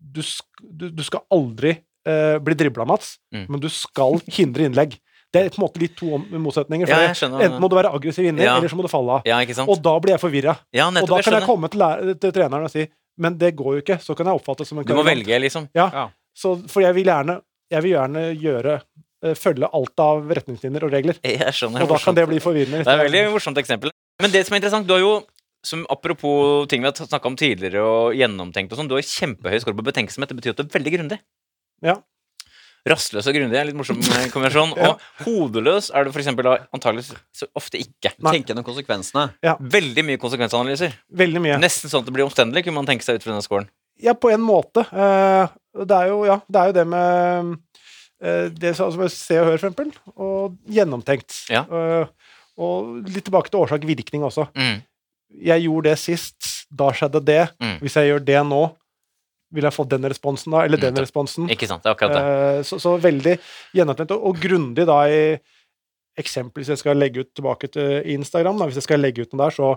[0.00, 1.74] du, sk du, du skal aldri
[2.08, 3.46] øh, bli dribla, Mats, Mm.
[3.48, 4.98] men du skal hindre innlegg.
[5.32, 6.88] Det er på en måte litt to motsetninger.
[6.90, 7.44] For Ja, skjønner.
[7.46, 8.56] enten må du være aggressiv inni, Ja.
[8.58, 9.22] eller så må du falle av.
[9.24, 9.68] Ja, ikke sant?
[9.70, 10.56] Og da blir jeg forvirra.
[10.74, 12.88] ja, Og da kan jeg jeg komme til, til treneren og si
[13.20, 13.98] men det går jo ikke.
[14.00, 15.68] Så kan jeg oppfattes som en Du må velge, liksom.
[15.76, 15.90] Ja.
[15.92, 16.08] Ja.
[16.34, 17.40] Så, for jeg vil gjerne,
[17.70, 18.80] jeg vil gjerne gjøre
[19.24, 21.18] øh, følge alt av retningslinjer og regler.
[21.22, 21.82] Jeg skjønner.
[21.84, 22.80] Og da kan det bli forvirrende.
[22.82, 23.90] Det er et veldig morsomt eksempel.
[24.22, 25.12] Men det som er interessant, du har jo
[25.62, 29.60] som Apropos ting vi har snakka om tidligere, og gjennomtenkt og sånn, du har kjempehøy
[29.60, 30.28] score på betenksomhet.
[30.32, 31.18] Det betyr at du er veldig grundig.
[31.84, 31.98] Ja.
[32.88, 34.72] Rastløs og grundig er en litt morsom eh, kombinasjon.
[34.78, 34.94] Ja.
[34.94, 36.12] Og hodeløs er du
[36.46, 38.14] da antakeligvis så ofte ikke.
[38.18, 38.38] Nei.
[38.38, 39.26] Tenke gjennom konsekvensene.
[39.60, 40.96] Veldig mye konsekvensanalyser.
[41.22, 41.58] Veldig mye.
[41.60, 43.68] Nesten sånn at det blir omstendelig, kunne man tenke seg ut fra denne scoren.
[44.00, 44.86] Ja, på en måte.
[44.88, 47.52] Eh, det er jo, ja, det er jo det med
[48.24, 51.42] eh, det som altså, Se og Hør, for eksempel, og gjennomtenkt.
[51.52, 51.66] Ja.
[52.60, 54.48] Og litt tilbake til årsak-virkning også.
[54.56, 54.80] Mm.
[55.50, 57.42] Jeg gjorde det sist, da skjedde det.
[57.60, 57.76] Mm.
[57.84, 58.64] Hvis jeg gjør det nå,
[59.52, 61.48] vil jeg få den responsen da, eller den mm, responsen.
[61.50, 61.82] Ikke sant?
[61.82, 62.22] Det er akkurat det.
[62.60, 63.36] Eh, så, så veldig
[63.76, 65.20] gjennomtenkt, og, og grundig da i
[66.20, 69.32] eksempel hvis jeg skal legge ut tilbake til Instagram, da, hvis jeg skal legge ut
[69.34, 69.74] noe der, så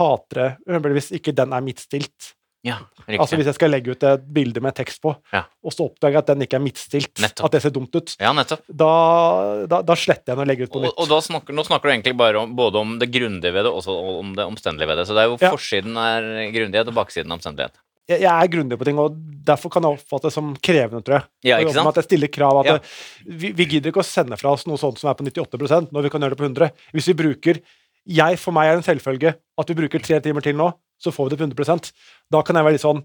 [0.00, 2.32] hater jeg hvis ikke den er midtstilt.
[2.64, 3.18] Ja, riktig.
[3.20, 5.42] Altså Hvis jeg skal legge ut et bilde med tekst på, Ja.
[5.62, 7.44] og så oppdager jeg at den ikke er midtstilt, Nettopp.
[7.44, 8.32] at det ser dumt ut, ja,
[8.72, 10.94] da, da, da sletter jeg den og legger ut på Og, nytt.
[10.96, 13.72] og da snakker, nå snakker du egentlig bare om, både om det grundige ved det
[13.72, 15.06] og om det omstendelige ved det.
[15.06, 15.50] Så det er jo Ja.
[15.52, 17.76] forsiden er grundighet og baksiden er omstendelighet.
[18.10, 19.14] Jeg, jeg er grundig på ting, og
[19.48, 21.24] derfor kan jeg oppfatte det som krevende, tror jeg.
[21.48, 21.88] Ja, ikke sant?
[21.88, 22.58] At jeg stiller krav.
[22.60, 22.74] At Ja.
[22.76, 25.88] det, vi, vi gidder ikke å sende fra oss noe sånt som er på 98%
[25.94, 27.62] når vi kan gjøre det på 100 Hvis vi bruker
[28.04, 30.66] jeg, For meg er det en selvfølge at vi bruker tre timer til nå,
[31.00, 31.92] så får vi det på 100%
[32.34, 33.00] Da kan jeg være litt sånn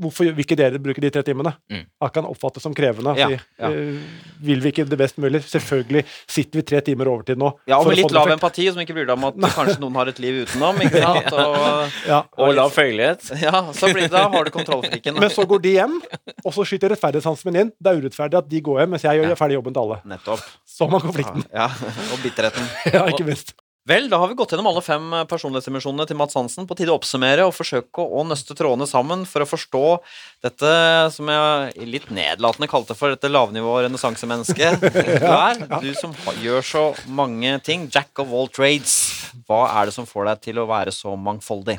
[0.00, 1.50] Hvorfor vil ikke dere bruke de tre timene?
[1.68, 1.82] Mm.
[2.02, 3.12] Jeg kan oppfattes som krevende.
[3.20, 3.26] Ja,
[3.60, 3.68] ja.
[3.68, 3.98] eh,
[4.44, 5.42] vil vi ikke det best mulig?
[5.44, 6.02] Selvfølgelig
[6.32, 7.50] sitter vi tre timer overtid nå.
[7.68, 10.08] Ja, og med litt lav empati, som ikke bryr deg om at kanskje noen har
[10.12, 10.80] et liv utenom.
[10.86, 11.28] Ikke sant?
[11.36, 12.22] Og, Ja.
[12.40, 13.28] Og lav føyelighet.
[13.46, 15.20] ja, så blir det, da har du kontrollfriken.
[15.20, 15.98] Men så går de hjem,
[16.40, 17.74] og så skyter rettferdighetssansen min inn.
[17.76, 19.38] Det er urettferdig at de går hjem, mens jeg gjør Ja.
[19.44, 20.00] ferdig jobben til alle.
[20.16, 20.48] Nettopp.
[20.64, 21.44] Så man konflikten.
[21.52, 21.68] Ja,
[22.12, 22.68] og bitterheten.
[22.92, 23.52] Ja, ikke minst.
[23.86, 26.66] Vel, da har vi gått gjennom alle fem eh, personlighetsdimensjonene til Mats Hansen.
[26.66, 29.82] På tide å oppsummere og forsøke å nøste trådene sammen for å forstå
[30.42, 30.72] dette
[31.14, 34.82] som jeg litt nedlatende kalte for dette lavnivå renessansemennesket
[35.22, 35.62] du er.
[35.84, 37.86] Du som gjør så mange ting.
[37.94, 38.96] Jack of all trades.
[39.46, 41.78] Hva er det som får deg til å være så mangfoldig?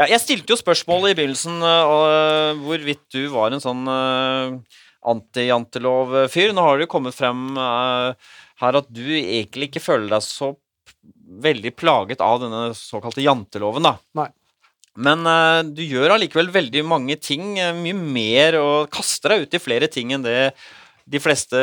[0.00, 4.56] Ja, jeg stilte jo spørsmålet i begynnelsen øh, hvorvidt du var en sånn uh,
[5.12, 6.54] anti-jantelov-fyr.
[6.56, 8.16] Nå har det jo kommet frem uh,
[8.64, 10.54] her at du egentlig ikke føler deg så
[11.44, 13.94] veldig plaget av denne såkalte janteloven, da.
[14.18, 14.30] Nei.
[15.00, 19.56] Men uh, du gjør allikevel veldig mange ting, eh, mye mer, og kaster deg ut
[19.56, 20.54] i flere ting enn det
[21.10, 21.60] de fleste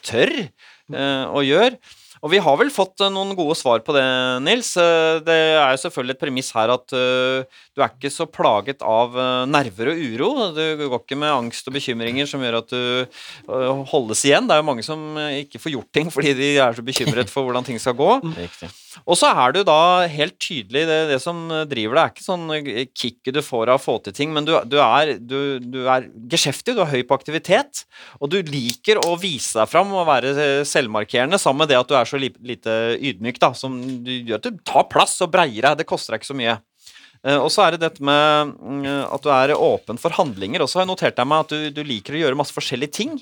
[0.00, 1.78] tør uh, å gjøre.
[2.22, 4.04] Og vi har vel fått eh, noen gode svar på det,
[4.44, 4.72] Nils.
[4.80, 8.82] Eh, Det er jo selvfølgelig et premiss her at eh, du er ikke så plaget
[8.82, 9.14] av
[9.46, 10.30] nerver og uro.
[10.56, 14.48] Du går ikke med angst og bekymringer som gjør at du holdes igjen.
[14.48, 15.04] Det er jo mange som
[15.38, 18.10] ikke får gjort ting fordi de er så bekymret for hvordan ting skal gå.
[18.34, 18.70] Riktig.
[19.06, 22.46] Og så er du da helt tydelig Det, det som driver deg, er ikke sånn
[22.56, 25.80] eh, kicket du får av å få til ting, men du, du er, du, du
[25.86, 27.84] er geskjeftig, du er høy på aktivitet,
[28.18, 31.90] og du liker å vise deg fram og være eh, selvmarkerende, sammen med det at
[31.90, 35.32] du er så li, lite ydmyk, da, som du gjør at du tar plass og
[35.34, 36.58] breier deg, det koster deg ikke så mye.
[37.26, 38.84] Eh, Og så er det dette med mm,
[39.14, 40.62] at du er åpen for handlinger.
[40.62, 42.94] Og så har jeg notert deg meg at du, du liker å gjøre masse forskjellige
[43.00, 43.16] ting.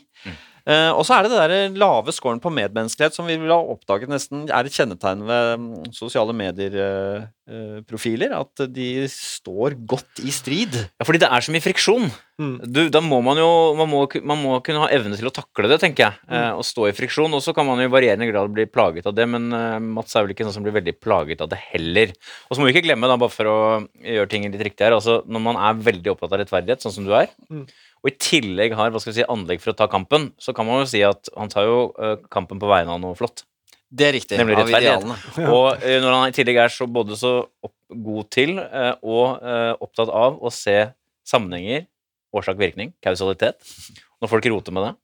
[0.67, 3.61] Eh, og så er det det der lave scoren på medmenneskelighet som vi vil ha
[3.75, 8.33] oppdaget nesten er et kjennetegn ved mm, sosiale medier-profiler.
[8.35, 10.75] at de står godt i strid.
[10.99, 12.09] Ja, fordi det er så mye friksjon.
[12.43, 12.57] Mm.
[12.67, 13.49] Du, da må man jo
[13.79, 16.19] man må, man må kunne ha evne til å takle det, tenker jeg.
[16.29, 17.33] Eh, å stå i friksjon.
[17.37, 20.19] Og så kan man jo i varierende grad bli plaget av det, men eh, Mats
[20.19, 22.11] er vel ikke sånn som blir veldig plaget av det heller.
[22.51, 23.59] Og så må vi ikke glemme, da, bare for å
[24.03, 27.07] gjøre ting litt riktig her, altså når man er veldig opptatt av rettferdighet, sånn som
[27.07, 27.67] du er, Mm.
[28.05, 30.69] Og i tillegg har hva skal vi si, anlegg for å ta kampen, så kan
[30.69, 33.43] man jo si at han tar jo eh, kampen på vegne av noe flott.
[33.87, 34.39] Det er riktig.
[34.39, 35.07] Nemlig rettferdighet.
[35.41, 35.49] Ja.
[35.57, 37.33] Og eh, når han i tillegg er så både så
[37.65, 39.43] opp, god til eh, og
[39.83, 40.75] opptatt av å se
[41.27, 41.87] sammenhenger,
[42.37, 43.63] årsak-virkning, kausalitet
[44.21, 44.95] Når folk roter med det,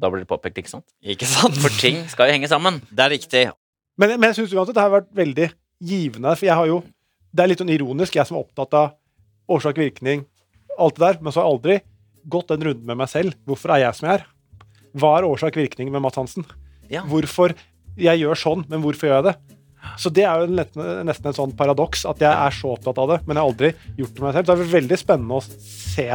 [0.00, 0.86] da blir det påpekt, ikke sant?
[1.02, 1.56] Ikke sant?
[1.60, 2.80] For ting skal jo henge sammen.
[2.88, 3.42] Det er riktig.
[3.98, 5.48] Men, men jeg syns uansett det har vært veldig
[5.90, 6.34] givende.
[6.38, 6.82] For jeg har jo
[7.28, 8.92] Det er litt sånn ironisk, jeg som er opptatt av
[9.52, 10.22] årsak-virkning,
[10.80, 11.74] alt det der, men så har jeg aldri
[12.30, 13.36] gått den runden med meg selv.
[13.48, 14.26] Hvorfor er jeg som jeg er?
[14.98, 16.46] Hva er årsak-virkning med Matt Hansen?
[16.92, 17.04] Ja.
[17.08, 17.54] Hvorfor
[17.98, 19.56] Jeg gjør sånn, men hvorfor gjør jeg det?
[19.98, 23.08] Så det er jo nesten, nesten en sånn paradoks at jeg er så opptatt av
[23.10, 24.46] det, men jeg har aldri gjort det med meg selv.
[24.46, 26.08] Så det er veldig spennende å se.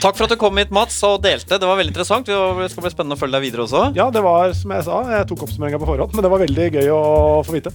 [0.00, 1.58] Takk for at du kom hit, Mats, og delte.
[1.58, 2.26] Det var veldig interessant.
[2.30, 3.84] Det skal bli spennende å følge deg videre også.
[3.98, 6.72] Ja, det var som jeg sa, jeg tok oppsummeringa på forhånd, men det var veldig
[6.78, 7.04] gøy å
[7.46, 7.74] få vite.